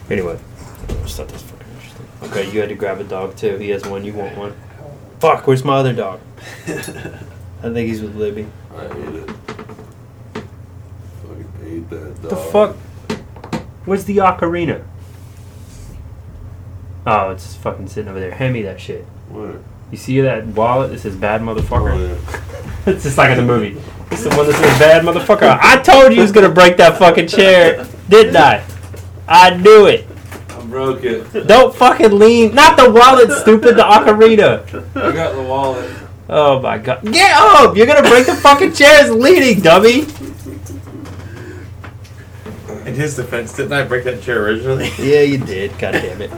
[0.10, 2.08] Anyway, I just thought that was fucking interesting.
[2.24, 3.56] Okay, you had to grab a dog too.
[3.58, 4.04] He has one.
[4.04, 4.54] You want one?
[5.22, 6.20] Fuck, where's my other dog?
[6.68, 8.48] I think he's with Libby.
[8.76, 9.30] I ate it.
[11.24, 12.30] Fucking ate that dog.
[12.30, 12.76] The fuck?
[13.86, 14.84] Where's the ocarina?
[17.08, 18.32] Oh, it's just fucking sitting over there.
[18.32, 19.06] Hand me that shit.
[19.30, 19.60] Where?
[19.92, 21.94] You see that wallet that says bad motherfucker?
[21.94, 22.64] Oh, yeah.
[22.92, 23.80] it's just like in the movie.
[24.12, 25.60] It's the one that says bad motherfucker.
[25.62, 28.66] I told you he was gonna break that fucking chair, didn't I?
[29.28, 30.08] I knew it.
[30.50, 31.48] I broke it.
[31.48, 32.56] Don't fucking lean.
[32.56, 33.76] Not the wallet, stupid.
[33.76, 34.66] The ocarina.
[34.96, 35.94] I got the wallet.
[36.28, 37.04] Oh my god.
[37.04, 37.78] Get up!
[37.78, 39.06] You're gonna break the fucking chair.
[39.06, 40.08] It's leaning, dummy.
[42.86, 44.90] In his defense, didn't I break that chair originally?
[45.00, 45.78] Yeah, you did.
[45.80, 46.32] God damn it.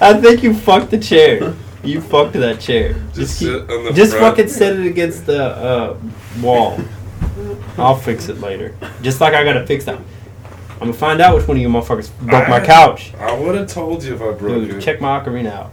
[0.00, 1.54] I think you fucked the chair.
[1.82, 2.94] You fucked that chair.
[3.14, 4.36] Just keep- sit on the just front.
[4.36, 5.96] fucking set it against the uh,
[6.40, 6.78] wall.
[7.76, 8.74] I'll fix it later.
[9.02, 9.98] Just like I gotta fix that.
[10.74, 13.12] I'm gonna find out which one of you motherfuckers broke my couch.
[13.18, 14.80] I would have told you if I broke Dude, it.
[14.80, 15.72] check my ocarina out.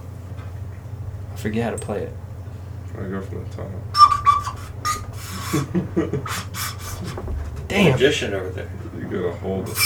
[1.33, 2.13] I forget how to play it.
[2.97, 3.67] I go from the top.
[7.69, 7.91] Damn.
[7.93, 8.69] Magician over there.
[8.97, 9.77] You gotta hold it.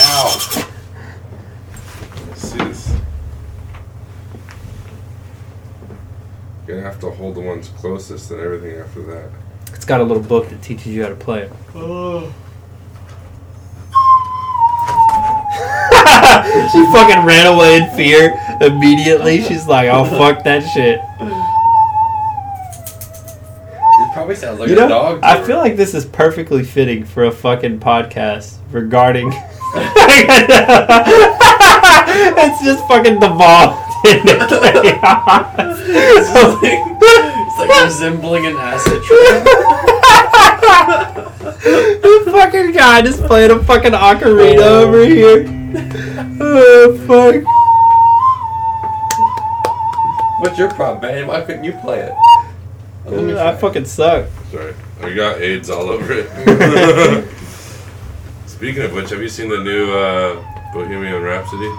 [0.00, 0.28] Ow!
[2.34, 2.88] See this?
[6.66, 9.30] You're gonna have to hold the ones closest and everything after that.
[9.74, 11.52] It's got a little book that teaches you how to play it.
[11.74, 12.32] Oh.
[16.72, 19.42] she fucking ran away in fear immediately.
[19.42, 21.00] She's like, "Oh fuck that shit."
[24.28, 25.20] Probably sounds like you a know, dog.
[25.22, 29.28] I feel like this is perfectly fitting for a fucking podcast regarding.
[32.36, 35.78] it's just fucking devolved into chaos.
[35.80, 39.44] it's like resembling an acid trip.
[42.02, 45.46] this fucking guy just playing a fucking ocarina over here.
[46.38, 47.42] Oh fuck.
[50.40, 51.26] What's your problem, man?
[51.28, 52.12] Why couldn't you play it?
[53.08, 54.26] Oh, let me I fucking suck.
[54.50, 57.28] Sorry, I got AIDS all over it.
[58.46, 60.34] Speaking of which, have you seen the new uh,
[60.72, 61.70] Bohemian Rhapsody?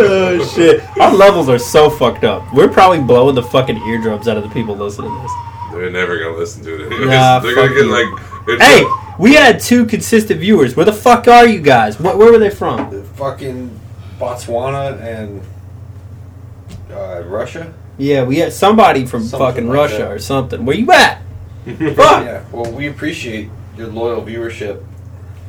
[0.00, 0.82] oh shit.
[0.98, 2.52] Our levels are so fucked up.
[2.54, 5.32] We're probably blowing the fucking eardrums out of the people listening to this.
[5.72, 6.86] They're never gonna listen to it.
[6.92, 7.08] Anyways.
[7.10, 7.92] Nah, They're gonna get you.
[7.92, 8.60] like.
[8.60, 10.74] Hey, like- we had two consistent viewers.
[10.76, 11.98] Where the fuck are you guys?
[12.00, 12.88] Where, where were they from?
[12.90, 13.78] The fucking
[14.18, 15.42] Botswana and
[16.90, 17.72] uh, Russia.
[17.98, 20.12] Yeah, we had somebody from Something fucking like Russia that.
[20.12, 20.64] or something.
[20.64, 21.20] Where you at?
[21.66, 21.76] Fuck.
[22.24, 22.44] Yeah.
[22.52, 24.84] Well, we appreciate your loyal viewership.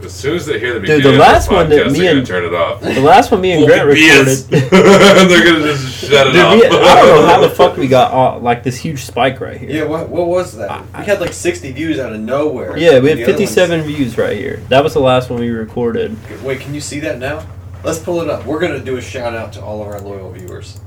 [0.04, 1.92] as soon as they hear the Dude, beginning the of the last one that podcast,
[1.94, 2.82] me they're and- gonna turn it off.
[2.96, 4.52] The last one me and Grant BS.
[4.52, 4.70] recorded.
[5.30, 6.54] they're gonna just shut it Dude, off.
[6.56, 9.58] we, I don't know how the fuck we got uh, like this huge spike right
[9.58, 9.70] here.
[9.70, 9.84] Yeah.
[9.84, 10.72] What What was that?
[10.72, 12.78] I- we had like 60 views out of nowhere.
[12.78, 14.58] Yeah, we had The other 57 views right here.
[14.70, 16.12] That was the last one we recorded.
[16.30, 17.46] ones- Wait, can you see that now?
[17.84, 18.46] Let's pull it up.
[18.46, 20.80] We're gonna do a shout out to all of our loyal viewers.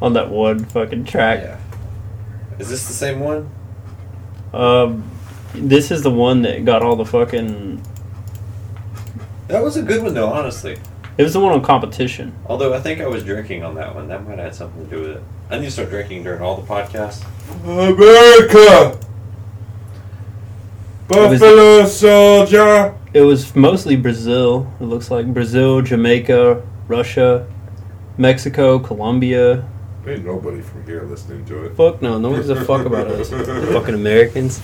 [0.00, 1.40] On that one fucking track.
[1.42, 1.58] Yeah.
[2.58, 3.50] Is this the same one?
[4.52, 5.04] Um,
[5.54, 7.82] this is the one that got all the fucking.
[9.48, 10.78] That was a good one though, honestly.
[11.16, 12.32] It was the one on competition.
[12.46, 14.08] Although I think I was drinking on that one.
[14.08, 15.22] That might have had something to do with it.
[15.50, 17.24] I need to start drinking during all the podcasts.
[17.64, 18.96] America!
[21.08, 22.94] was- Buffalo Soldier!
[23.14, 24.70] It was mostly Brazil.
[24.80, 27.46] It looks like Brazil, Jamaica, Russia,
[28.18, 29.66] Mexico, Colombia.
[30.08, 31.76] Ain't nobody from here listening to it.
[31.76, 33.30] Fuck no, no one gives a fuck about us.
[33.30, 34.62] Fucking Americans.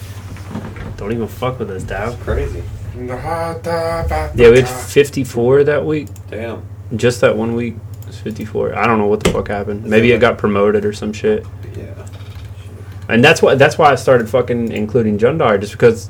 [0.96, 2.10] Don't even fuck with us, Dow.
[2.10, 2.62] That's crazy.
[2.96, 6.08] Yeah, we had 54 that week.
[6.30, 6.62] Damn.
[6.94, 7.74] Just that one week.
[8.06, 8.76] It's 54.
[8.76, 9.84] I don't know what the fuck happened.
[9.84, 11.44] Maybe it got promoted or some shit.
[11.76, 12.06] Yeah.
[13.08, 16.08] And that's why that's why I started fucking including Jundar just because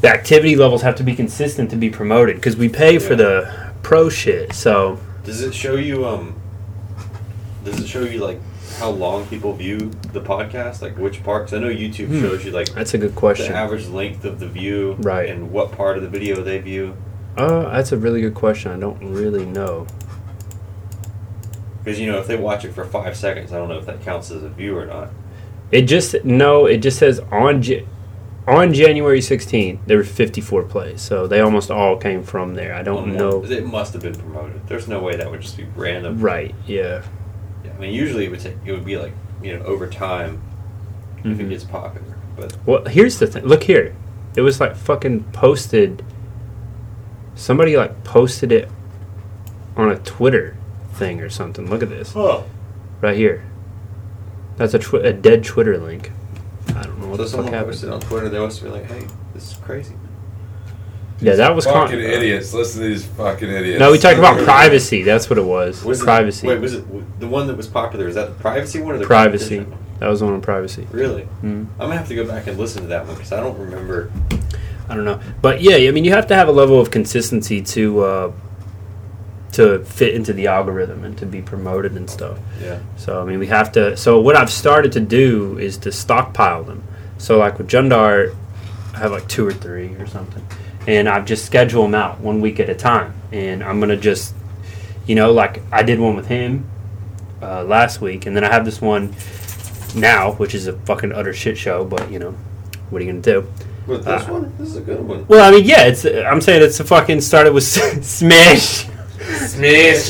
[0.00, 3.16] the activity levels have to be consistent to be promoted because we pay for Yeah.
[3.16, 4.54] the pro shit.
[4.54, 6.34] So Does it show you um?
[7.64, 8.40] Does it show you like
[8.78, 10.82] how long people view the podcast?
[10.82, 11.52] Like which parts?
[11.52, 12.20] I know YouTube Hmm.
[12.20, 13.52] shows you like that's a good question.
[13.52, 15.28] the average length of the view, Right.
[15.30, 16.94] And what part of the video they view.
[17.36, 18.70] Uh, that's a really good question.
[18.70, 19.86] I don't really know.
[21.82, 24.02] Because you know, if they watch it for five seconds, I don't know if that
[24.02, 25.10] counts as a view or not.
[25.72, 26.66] It just no.
[26.66, 27.80] It just says on Ja-
[28.46, 31.00] on January 16th there were 54 plays.
[31.00, 32.74] So they almost all came from there.
[32.74, 33.44] I don't On know.
[33.44, 34.66] It must have been promoted.
[34.66, 36.20] There's no way that would just be random.
[36.20, 36.54] Right.
[36.66, 37.02] Yeah.
[37.76, 39.12] I mean, usually it would take, it would be like
[39.42, 40.40] you know over time
[41.24, 41.48] if it Mhm.
[41.50, 42.16] gets popular.
[42.36, 43.44] But Well, here's the thing.
[43.44, 43.94] Look here.
[44.36, 46.02] It was like fucking posted.
[47.34, 48.68] Somebody like posted it
[49.76, 50.56] on a Twitter
[50.92, 51.68] thing or something.
[51.68, 52.44] Look at this oh,
[53.00, 53.44] right here.
[54.56, 56.12] That's a twi- a dead Twitter link.
[56.76, 57.72] I don't know what so the fuck someone happened.
[57.72, 58.28] posted on Twitter.
[58.28, 59.94] They must be like, "Hey, this is crazy."
[61.20, 62.52] Yeah, that was con- fucking idiots.
[62.52, 63.80] Listen to these fucking idiots.
[63.80, 65.02] No, we talked about privacy.
[65.02, 65.84] That's what it was.
[65.84, 66.46] Was it- privacy.
[66.46, 68.08] wait, was it the one that was popular?
[68.08, 69.60] Is that the privacy one or the privacy.
[69.60, 69.78] one?
[70.00, 70.86] That was the one on privacy.
[70.90, 71.22] Really?
[71.42, 71.44] Mm.
[71.44, 74.10] I'm gonna have to go back and listen to that one because I don't remember.
[74.88, 77.62] I don't know, but yeah, I mean, you have to have a level of consistency
[77.62, 78.32] to uh,
[79.52, 82.38] to fit into the algorithm and to be promoted and stuff.
[82.60, 82.80] Yeah.
[82.96, 83.96] So I mean, we have to.
[83.96, 86.82] So what I've started to do is to stockpile them.
[87.18, 88.34] So like with Jundar,
[88.94, 90.44] I have like two or three or something,
[90.86, 93.14] and I've just schedule them out one week at a time.
[93.32, 94.34] And I'm gonna just,
[95.06, 96.68] you know, like I did one with him
[97.42, 99.14] uh, last week, and then I have this one
[99.94, 101.84] now, which is a fucking utter shit show.
[101.84, 102.32] But you know,
[102.90, 103.46] what are you gonna do?
[103.86, 105.26] But this Uh, one, this is a good one.
[105.28, 106.04] Well, I mean, yeah, it's.
[106.06, 107.64] I'm saying it's a fucking started with
[108.04, 108.86] Smash.
[109.20, 109.98] Smash.
[109.98, 110.08] Smash.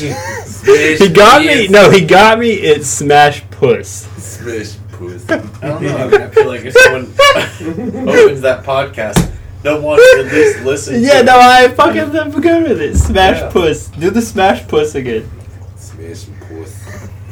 [0.99, 1.67] he got me.
[1.67, 2.51] No, he got me.
[2.51, 4.07] It's Smash Puss.
[4.17, 5.29] Smash puss.
[5.29, 5.97] I don't know.
[5.97, 9.31] I mean, I feel like if someone opens that podcast,
[9.65, 11.01] they'll want to at least listen.
[11.01, 11.41] Yeah, to no, it.
[11.41, 12.95] I fucking am good with it.
[12.95, 13.49] Smash Yeah.
[13.49, 13.87] Puss.
[13.87, 15.29] Do the Smash Puss again.
[15.75, 16.85] Smash puss.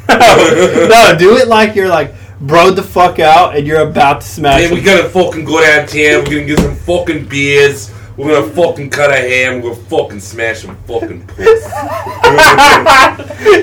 [0.08, 4.62] no, do it like you're like broed the fuck out and you're about to smash.
[4.62, 6.24] Man, we gotta fucking go downtown.
[6.24, 7.93] We're gonna get some fucking beers.
[8.16, 9.60] We're gonna fucking cut a ham.
[9.60, 11.38] We're gonna fucking smash some fucking puss.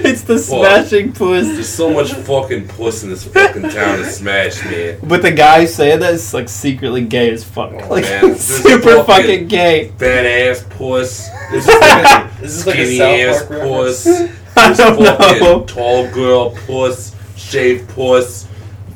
[0.03, 1.47] it's the smashing puss.
[1.47, 4.99] There's so much fucking puss in this fucking town to smash, man.
[5.03, 7.71] But the guy saying that is like secretly gay as fuck.
[7.73, 9.87] Oh, like man, super fucking- fucking gay.
[9.97, 11.29] Fat ass puss.
[11.53, 12.05] Is this like
[12.41, 14.03] a, is this like a Skinny ass Park reference?
[14.03, 14.07] puss.
[14.57, 15.63] I This don't fucking know.
[15.63, 17.15] tall girl puss.
[17.37, 18.47] Shaved puss.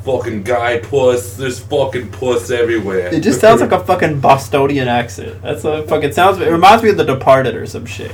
[0.06, 1.36] Fucking guy puss.
[1.36, 3.14] There's fucking puss everywhere.
[3.14, 5.42] It just sounds like a fucking Bostonian accent.
[5.42, 6.40] That's what it fucking sounds.
[6.40, 8.12] It reminds me of The Departed or some shit.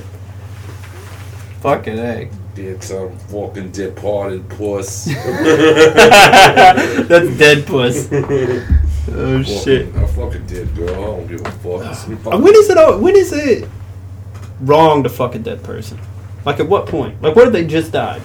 [1.61, 2.29] Fucking a.
[2.55, 5.05] Did some fucking departed puss.
[7.05, 8.09] That's dead puss.
[9.13, 9.87] Oh shit.
[9.89, 10.89] Fucking- I fucking did, girl.
[10.89, 11.81] I don't give a fuck.
[12.33, 12.99] Uh, When is it?
[12.99, 13.67] When is it
[14.61, 15.99] wrong to fuck a dead person?
[16.45, 17.19] Like at what point?
[17.21, 18.21] Like where if they just died?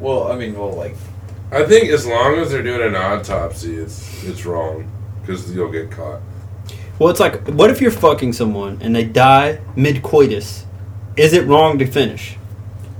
[0.00, 0.96] Well, I mean, well, like
[1.54, 4.90] I think as long as they're doing an autopsy, it's it's wrong
[5.20, 6.20] because you'll get caught.
[6.98, 10.64] Well, it's like what if you're fucking someone and they die mid coitus?
[11.16, 12.36] Is it wrong to finish?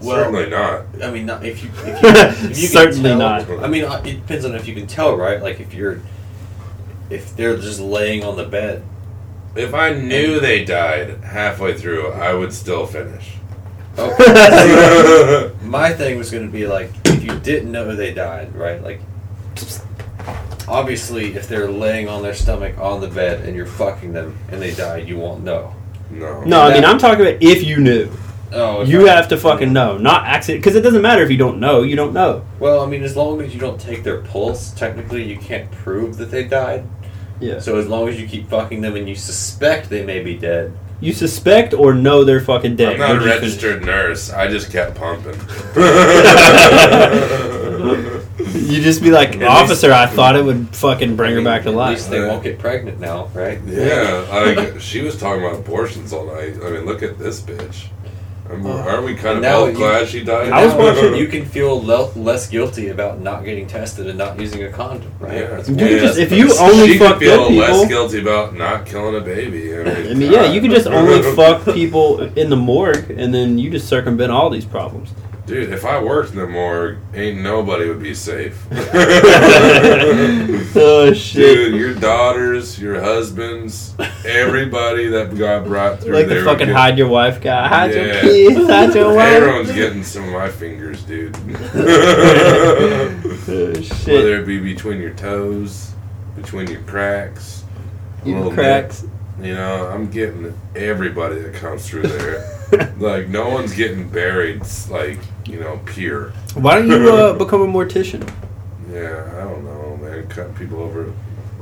[0.00, 0.84] Well- Certainly not.
[1.02, 3.50] I mean, not if you if you, if you can Certainly tell, not.
[3.50, 5.42] I mean, uh, it depends on if you can tell, right?
[5.42, 6.00] Like if you're
[7.10, 8.84] if they're just laying on the bed.
[9.56, 13.34] If I knew they died halfway through, I would still finish.
[13.98, 15.52] Okay.
[15.62, 16.90] My thing was going to be like
[17.24, 18.82] if you didn't know they died, right?
[18.82, 19.00] Like
[20.68, 24.60] obviously, if they're laying on their stomach on the bed and you're fucking them and
[24.60, 25.74] they die, you won't know.
[26.10, 26.44] no.
[26.44, 28.10] No, I mean I'm talking about if you knew.
[28.52, 30.62] Oh, if You I- have to fucking know, not accident.
[30.62, 31.82] Because it doesn't matter if you don't know.
[31.82, 32.44] You don't know.
[32.60, 36.18] Well, I mean, as long as you don't take their pulse, technically you can't prove
[36.18, 36.84] that they died.
[37.40, 37.58] Yeah.
[37.58, 40.72] So as long as you keep fucking them and you suspect they may be dead,
[41.00, 42.94] You suspect or know they're fucking dead.
[42.94, 44.32] I'm not a You're just registered nurse.
[44.32, 45.38] I just kept pumping.
[48.54, 51.44] You just be like, At officer, least- I thought it would fucking bring I her
[51.44, 51.90] back to At life.
[51.96, 53.58] least they won't get pregnant now, right?
[53.66, 56.54] Yeah, like she was talking about abortions all night.
[56.62, 57.86] I mean, look at this bitch.
[58.50, 60.52] I mean, aren't we kind And of now both you- glad she died?
[60.52, 64.18] I was now watching- You can feel le- less guilty about not getting tested and
[64.18, 65.38] not using a condom, right?
[65.38, 66.60] Yeah, That's You one can just- if you parts.
[66.60, 69.74] only she fuck could feel dead less guilty about not killing a baby.
[69.78, 73.34] I mean, I mean, yeah, you could just only fuck people in the morgue, and
[73.34, 75.08] then you just circumvent all these problems.
[75.46, 78.66] Dude, if I worked in the morgue, ain't nobody would be safe.
[80.76, 81.34] oh shit!
[81.34, 86.40] Dude, your daughters, your husbands, everybody that got brought through like there.
[86.40, 87.68] the fucking get- hide your wife guy.
[87.68, 88.20] Hide your Yeah.
[88.22, 88.66] kids.
[88.66, 91.36] Hide your Everyone's getting some of my fingers, dude.
[91.74, 94.06] Oh, shit.
[94.06, 95.92] Whether it be between your toes,
[96.36, 97.64] between your cracks,
[98.24, 99.02] a You little cracks.
[99.02, 99.10] bit.
[99.46, 102.44] You know, I'm getting everybody that comes through there.
[102.98, 106.30] like, no one's getting buried, like, you know, pure.
[106.54, 108.28] Why don't you uh, become a mortician?
[108.90, 110.26] Yeah, I don't know, man.
[110.28, 111.12] Cutting people over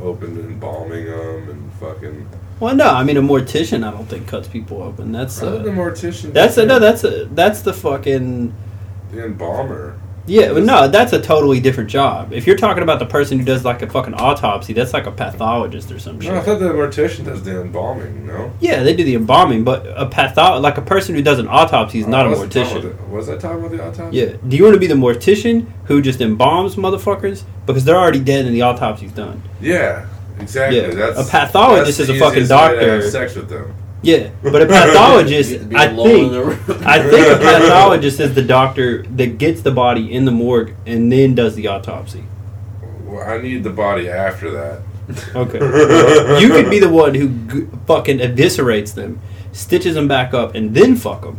[0.00, 2.28] open and embalming them and fucking.
[2.60, 3.86] Well, no, I mean a mortician.
[3.86, 5.12] I don't think cuts people open.
[5.12, 6.32] That's uh, mortician.
[6.32, 8.54] that's a, no, that's a that's the fucking
[9.10, 9.98] the embalmer.
[10.26, 10.52] Yeah.
[10.52, 12.32] But no, that's a totally different job.
[12.32, 15.10] If you're talking about the person who does like a fucking autopsy, that's like a
[15.12, 16.32] pathologist or some shit.
[16.32, 18.26] I thought the mortician does the embalming.
[18.26, 21.48] No, Yeah, they do the embalming, but a patho like a person who does an
[21.48, 23.08] autopsy is not a mortician.
[23.08, 24.18] Was I talking about the autopsy?
[24.18, 24.36] Yeah.
[24.48, 28.44] Do you want to be the mortician who just embalms motherfuckers because they're already dead
[28.46, 29.42] and the autopsy's done?
[29.60, 30.06] Yeah,
[30.38, 30.80] exactly.
[30.80, 30.88] Yeah.
[30.94, 33.02] That's A pathologist that's is a fucking easiest way to doctor.
[33.02, 33.74] have sex with them.
[34.02, 36.32] Yeah, but a pathologist, You get to be I think.
[36.86, 41.10] I think a pathologist is the doctor that gets the body in the morgue and
[41.10, 42.24] then does the autopsy.
[43.04, 44.82] Well, I need the body after that.
[45.36, 45.58] Okay.
[46.40, 49.20] you could be the one who g- fucking eviscerates them,
[49.52, 51.38] stitches them back up, and then fuck them.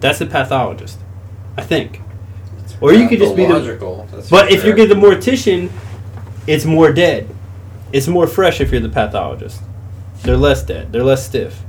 [0.00, 0.98] That's a pathologist,
[1.56, 2.00] I think.
[2.80, 3.54] Or you could just be the.
[3.54, 4.86] Pathological, that's But for if you're sure.
[4.86, 5.70] the mortician,
[6.46, 7.28] it's more dead.
[7.92, 9.60] It's more fresh if you're the pathologist.
[10.22, 10.92] They're less dead.
[10.92, 11.62] They're less stiff.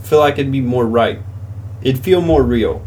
[0.00, 1.20] Feel like it'd be more right.
[1.82, 2.86] It'd feel more real.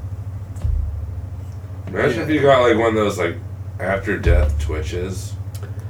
[1.88, 3.36] Imagine if you got like one of those like
[3.80, 5.34] after death twitches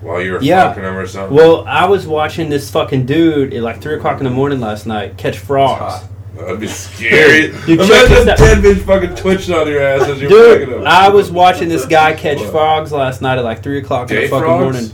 [0.02, 0.70] while you were Yeah.
[0.70, 1.36] fucking them or something.
[1.36, 4.86] Well, I was watching this fucking dude at like three o'clock in the morning last
[4.86, 6.04] night catch frogs.
[6.36, 7.52] That'd be scary.
[7.68, 10.88] Dude, Imagine a dead bitch fucking twitching on your ass as you're fucking Dude, them.
[10.88, 14.28] I was watching this guy catch frogs last night at like three o'clock in the
[14.28, 14.64] fucking frogs?
[14.64, 14.91] morning.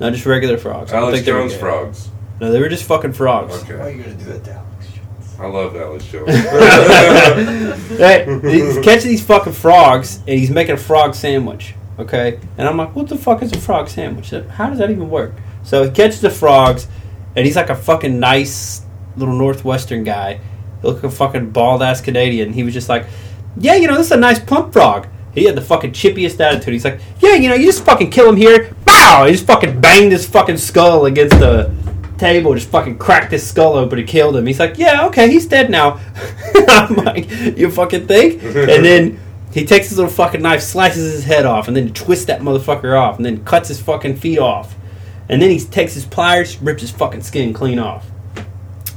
[0.00, 0.90] Not just regular frogs.
[0.92, 2.08] I don't Alex think Jones frogs.
[2.40, 3.52] No, they were just fucking frogs.
[3.62, 3.96] Why are Okay.
[3.96, 5.36] you gonna do that to Alex Jones?
[5.38, 6.30] I love Alex Jones.
[7.98, 11.74] hey, he's catching these fucking frogs and he's making a frog sandwich.
[11.98, 14.30] Okay, and I'm like, what the fuck is a frog sandwich?
[14.30, 15.32] How does that even work?
[15.64, 16.86] So he catches the frogs,
[17.36, 18.80] and he's like a fucking nice
[19.16, 20.40] little northwestern guy,
[20.80, 22.54] He look like a fucking bald ass Canadian.
[22.54, 23.04] He was just like,
[23.58, 25.08] yeah, you know, this is a nice plump frog.
[25.34, 26.72] He had the fucking chippiest attitude.
[26.72, 28.74] He's like, yeah, you know, you just fucking kill him here.
[28.86, 29.26] Bow!
[29.26, 31.70] He just fucking banged his fucking skull against the
[32.20, 34.46] table, just fucking cracked his skull open and killed him.
[34.46, 36.00] He's like, yeah, okay, he's dead now.
[36.68, 38.42] I'm like, you fucking think?
[38.70, 39.18] And then
[39.52, 42.96] he takes his little fucking knife, slices his head off, and then twists that motherfucker
[42.98, 44.76] off, and then cuts his fucking feet off.
[45.28, 48.08] And then he takes his pliers, rips his fucking skin clean off.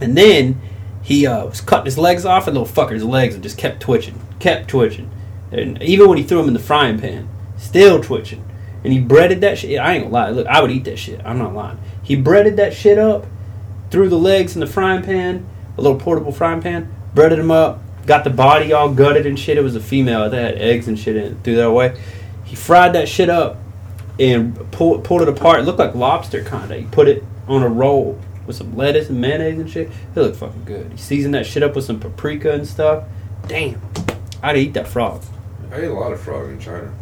[0.02, 0.62] And then
[1.02, 4.68] he uh, was cutting his legs off, and little fucker's legs just kept twitching, kept
[4.68, 5.10] twitching.
[5.52, 8.44] And even when he threw him in the frying pan, still twitching.
[8.84, 9.80] And he breaded that shit.
[9.80, 10.30] I ain't gonna lie.
[10.30, 11.22] Look, I would eat that shit.
[11.24, 11.80] I'm not lying.
[12.04, 13.26] He breaded that shit up,
[13.90, 15.46] threw the legs in the frying pan,
[15.78, 19.58] a little portable frying pan, breaded them up, got the body all gutted and shit.
[19.58, 21.38] It was a female that had eggs and shit in it.
[21.44, 21.98] Threw that away.
[22.44, 23.58] He fried that shit up
[24.20, 25.60] and pull, pulled it apart.
[25.62, 26.78] It looked like lobster kind of.
[26.80, 29.90] He put it on a roll with some lettuce and mayonnaise and shit.
[30.16, 30.92] It looked fucking good.
[30.92, 33.06] He seasoned that shit up with some paprika and stuff.
[33.48, 33.82] Damn,
[34.42, 35.24] I'd eat that frog.
[35.72, 36.94] I ate a lot of frog in China.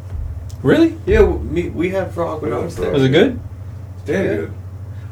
[0.63, 0.97] Really?
[1.07, 2.91] Yeah, we, we had frog when We I had was there.
[2.91, 3.39] Was it good?
[4.05, 4.35] Damn Yeah.
[4.35, 4.53] good.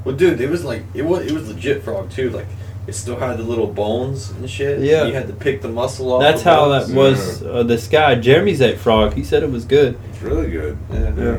[0.06, 2.30] Well, dude, it was like it was it was legit frog too.
[2.30, 2.48] Like
[2.88, 4.80] it still had the little bones and shit.
[4.80, 5.06] Yeah.
[5.06, 6.22] you had to pick the muscle off.
[6.22, 6.96] That's the how that bones.
[6.96, 7.44] was.
[7.44, 9.14] Uh, this guy, Jeremy's ate frog.
[9.14, 10.00] He said it was good.
[10.10, 10.78] It's really good.
[10.92, 11.14] Yeah.
[11.16, 11.38] Yeah.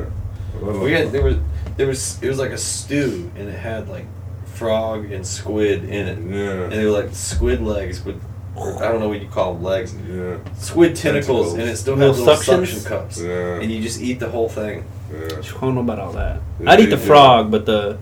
[0.56, 1.04] I love We it.
[1.04, 1.36] had there was
[1.76, 4.04] there was it was like a stew and it had like
[4.46, 6.64] frog and squid in it, Yeah.
[6.64, 8.20] and they were like squid legs with
[8.56, 10.36] I don't know what you call them legs, Yeah.
[10.58, 11.52] squid tentacles, Tentacles.
[11.54, 13.61] and it still has Little little, suction cups, Yeah.
[13.61, 14.84] and you just eat the whole thing.
[15.11, 15.18] Yeah.
[15.38, 16.40] I don't know about all that.
[16.61, 17.02] Yeah, I'd eat the you do.
[17.02, 17.96] frog, but the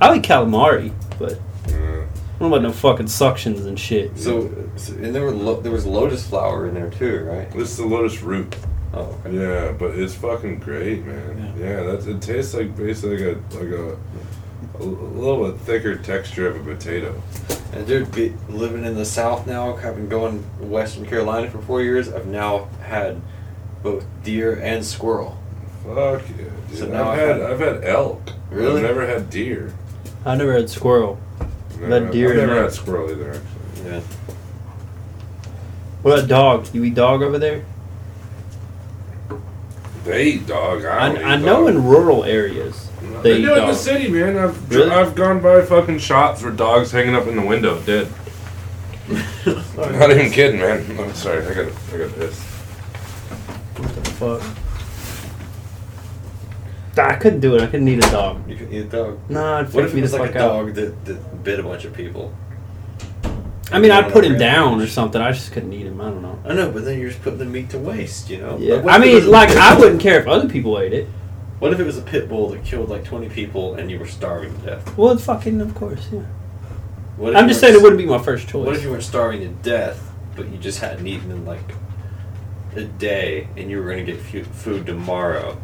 [0.00, 1.38] I like calamari, but
[1.68, 1.74] Yeah.
[1.76, 4.18] I don't know about no fucking suctions and shit.
[4.18, 7.50] So, so and there were lo- there was lotus flower in there too, right?
[7.50, 8.54] This is the lotus root.
[8.92, 9.36] Oh, okay.
[9.36, 11.54] Yeah, but it's fucking great, man.
[11.58, 13.96] Yeah, that's it tastes like basically like a like a,
[14.78, 17.20] a little bit thicker texture of a potato.
[17.72, 22.10] And dude, be, living in the South now, having gone Western Carolina for four years,
[22.12, 23.20] I've now had
[23.82, 25.36] both deer and squirrel.
[25.84, 26.78] Fuck yeah, dude.
[26.78, 28.30] So now I've I had have- I've had elk.
[28.50, 28.76] Really?
[28.80, 29.72] I've never had deer.
[30.26, 31.18] I never had squirrel.
[31.80, 33.30] Had deer I've never had squirrel either.
[33.30, 33.90] Actually.
[33.90, 34.00] Yeah.
[36.02, 36.74] What about dog?
[36.74, 37.64] You eat dog over there?
[40.04, 40.84] They eat dog.
[40.84, 41.76] I, I, don't I know dog.
[41.76, 43.76] in rural areas They, they eat do it in the dog.
[43.76, 44.36] city, man.
[44.36, 44.90] I've Really?
[44.90, 48.08] I've gone by fucking shops where dogs hanging up in the window dead.
[49.76, 50.84] Not even kidding, man.
[50.98, 51.46] I'm sorry.
[51.46, 52.40] I got I got this.
[53.76, 54.65] What the fuck?
[56.98, 57.62] I couldn't do it.
[57.62, 58.48] I couldn't eat a dog.
[58.48, 59.18] You can eat a dog.
[59.28, 60.48] Nah, it'd What if it the was like fuck a out.
[60.48, 62.34] dog that, that bit a bunch of people?
[63.72, 65.20] I mean, I'd put him down or something.
[65.20, 66.00] I just couldn't eat him.
[66.00, 66.38] I don't know.
[66.44, 68.56] I know, but then you're just putting the meat to waste, you know?
[68.58, 71.08] Yeah, Like, I mean, like I wouldn't care if other people ate it.
[71.58, 74.06] What if it was a pit bull that killed like 20 people and you were
[74.06, 74.96] starving to death?
[74.96, 76.20] Well, it's fucking, of course, yeah.
[77.16, 78.66] What if I'm you just saying it wouldn't be my first choice.
[78.66, 81.72] What if you weren't starving to death, but you just hadn't eaten in like
[82.76, 85.58] a day and you were going to get fu- food tomorrow?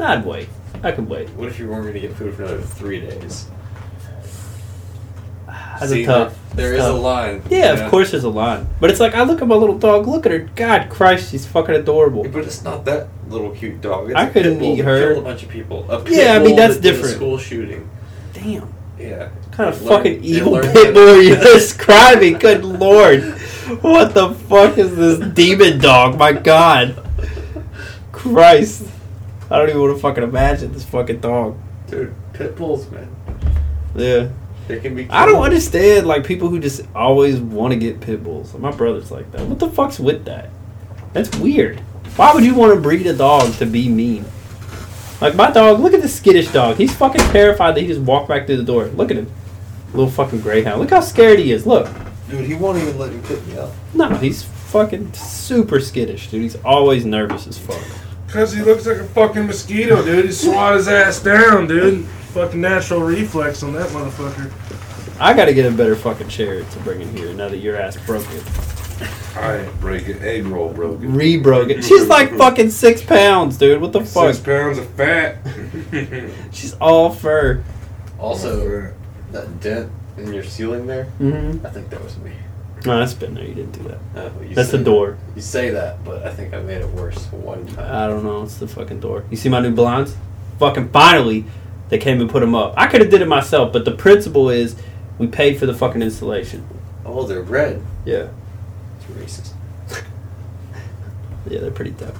[0.00, 0.48] I'd wait.
[0.82, 1.28] I could wait.
[1.30, 3.48] What if you weren't going to get food for another three days?
[5.78, 6.38] That's See, a tough.
[6.54, 7.42] There is a line.
[7.50, 7.84] Yeah, know?
[7.84, 8.66] of course there's a line.
[8.80, 10.06] But it's like I look at my little dog.
[10.06, 10.48] Look at her.
[10.56, 12.24] God Christ, she's fucking adorable.
[12.24, 14.10] But it's not that little cute dog.
[14.10, 15.12] It's I couldn't eat her.
[15.12, 15.86] Killed a bunch of people.
[16.08, 17.16] Yeah, I mean, that's that different.
[17.16, 17.88] School shooting.
[18.32, 18.72] Damn.
[18.98, 19.28] Yeah.
[19.28, 22.38] What kind of fucking evil pit bull are you describing?
[22.38, 23.22] Good lord.
[23.82, 26.18] What the fuck is this demon dog?
[26.18, 27.02] My god.
[28.12, 28.84] Christ.
[29.50, 31.56] I don't even want to fucking imagine this fucking dog.
[31.88, 33.08] Dude, pit bulls, man.
[33.94, 34.28] Yeah.
[34.66, 35.08] They can be.
[35.08, 38.52] I don't understand like people who just always want to get pit bulls.
[38.54, 39.46] My brother's like that.
[39.46, 40.50] What the fuck's with that?
[41.12, 41.78] That's weird.
[42.16, 44.24] Why would you want to breed a dog to be mean?
[45.20, 46.76] Like my dog, look at this skittish dog.
[46.76, 48.86] He's fucking terrified that he just walked back through the door.
[48.86, 49.30] Look at him.
[49.92, 50.80] Little fucking greyhound.
[50.80, 51.64] Look how scared he is.
[51.64, 51.88] Look.
[52.28, 53.72] Dude, he won't even let me pick me up.
[53.94, 56.42] No, he's fucking super skittish, dude.
[56.42, 57.80] He's always nervous as fuck.
[58.28, 60.26] Cause he looks like a fucking mosquito, dude.
[60.26, 62.04] He swat his ass down, dude.
[62.34, 64.52] Fucking natural reflex on that motherfucker.
[65.18, 67.96] I gotta get a better fucking chair to bring in here now that your ass
[68.04, 68.42] broke it.
[69.36, 70.20] I ain't break it.
[70.22, 71.06] Egg roll broke it.
[71.06, 71.84] Re-broke it.
[71.84, 73.80] She's like fucking six pounds, dude.
[73.80, 74.34] What the fuck?
[74.34, 75.38] Six pounds of fat.
[76.52, 77.62] She's all fur.
[78.18, 78.92] Also,
[79.32, 81.66] that dent in your ceiling there, Mm-hmm.
[81.66, 82.32] I think that was me.
[82.86, 83.44] No, that's been there.
[83.44, 83.98] You didn't do that.
[84.16, 85.18] Oh, you That's the door.
[85.34, 87.94] You say that, but I think I made it worse one time.
[87.94, 88.42] I don't know.
[88.44, 89.24] It's the fucking door.
[89.30, 90.16] You see my new blinds?
[90.58, 91.44] Fucking finally,
[91.88, 92.74] they came and put them up.
[92.76, 94.76] I could have did it myself, but the principle is
[95.18, 96.66] we paid for the fucking installation.
[97.04, 97.82] oh, they're red.
[98.04, 98.28] Yeah.
[98.98, 99.52] It's racist.
[101.48, 102.16] Yeah, they're pretty dope.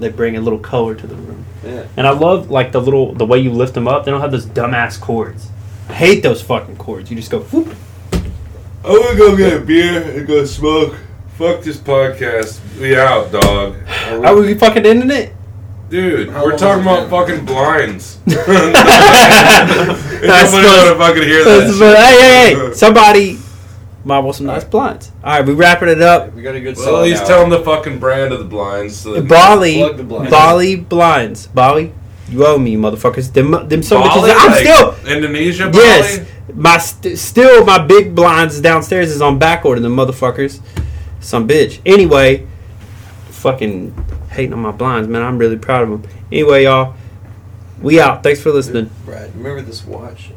[0.00, 1.44] They bring a little color to the room.
[1.64, 1.86] Yeah.
[1.96, 4.04] And I love like the little the way you lift them up.
[4.04, 5.48] They don't have those dumbass cords.
[5.88, 7.08] I hate those fucking cords.
[7.10, 7.74] You just go whoop.
[8.88, 10.94] Oh, I wanna go get a beer and go smoke.
[11.36, 12.60] Fuck this podcast.
[12.80, 13.74] We out, dog.
[14.24, 15.32] Are we fucking ending it?
[15.90, 17.36] Dude, How we're long talking has about been?
[17.38, 18.18] fucking blinds.
[18.26, 18.46] That's
[20.52, 20.66] Nobody funny.
[20.66, 21.78] wanna fucking hear That's- that.
[21.78, 22.68] but hey, hey, shit.
[22.68, 22.74] hey!
[22.74, 23.38] Somebody
[24.04, 25.10] marble some nice blinds.
[25.22, 26.32] All right, we wrapping it up.
[26.34, 27.26] We got a good Well, song he's now.
[27.26, 28.96] telling the fucking brand of the blinds.
[28.96, 30.30] So that- Bali, Plug the blinds.
[30.30, 31.46] Bali blinds.
[31.48, 31.92] Bali,
[32.28, 33.32] you owe me, motherfuckers.
[33.32, 34.36] Them, them some Bali, bitches.
[34.38, 34.94] I'm like still.
[35.16, 35.70] Indonesia.
[35.72, 36.28] Yes, Bali?
[36.54, 39.80] My st- still my big blinds downstairs is on back order.
[39.80, 40.60] The motherfuckers,
[41.20, 41.80] some bitch.
[41.84, 42.46] Anyway,
[43.30, 43.92] fucking
[44.30, 45.22] hating on my blinds, man.
[45.22, 46.10] I'm really proud of them.
[46.30, 46.94] Anyway, y'all,
[47.80, 48.22] we out.
[48.22, 48.90] Thanks for listening.
[49.04, 50.30] Brad, remember this watch?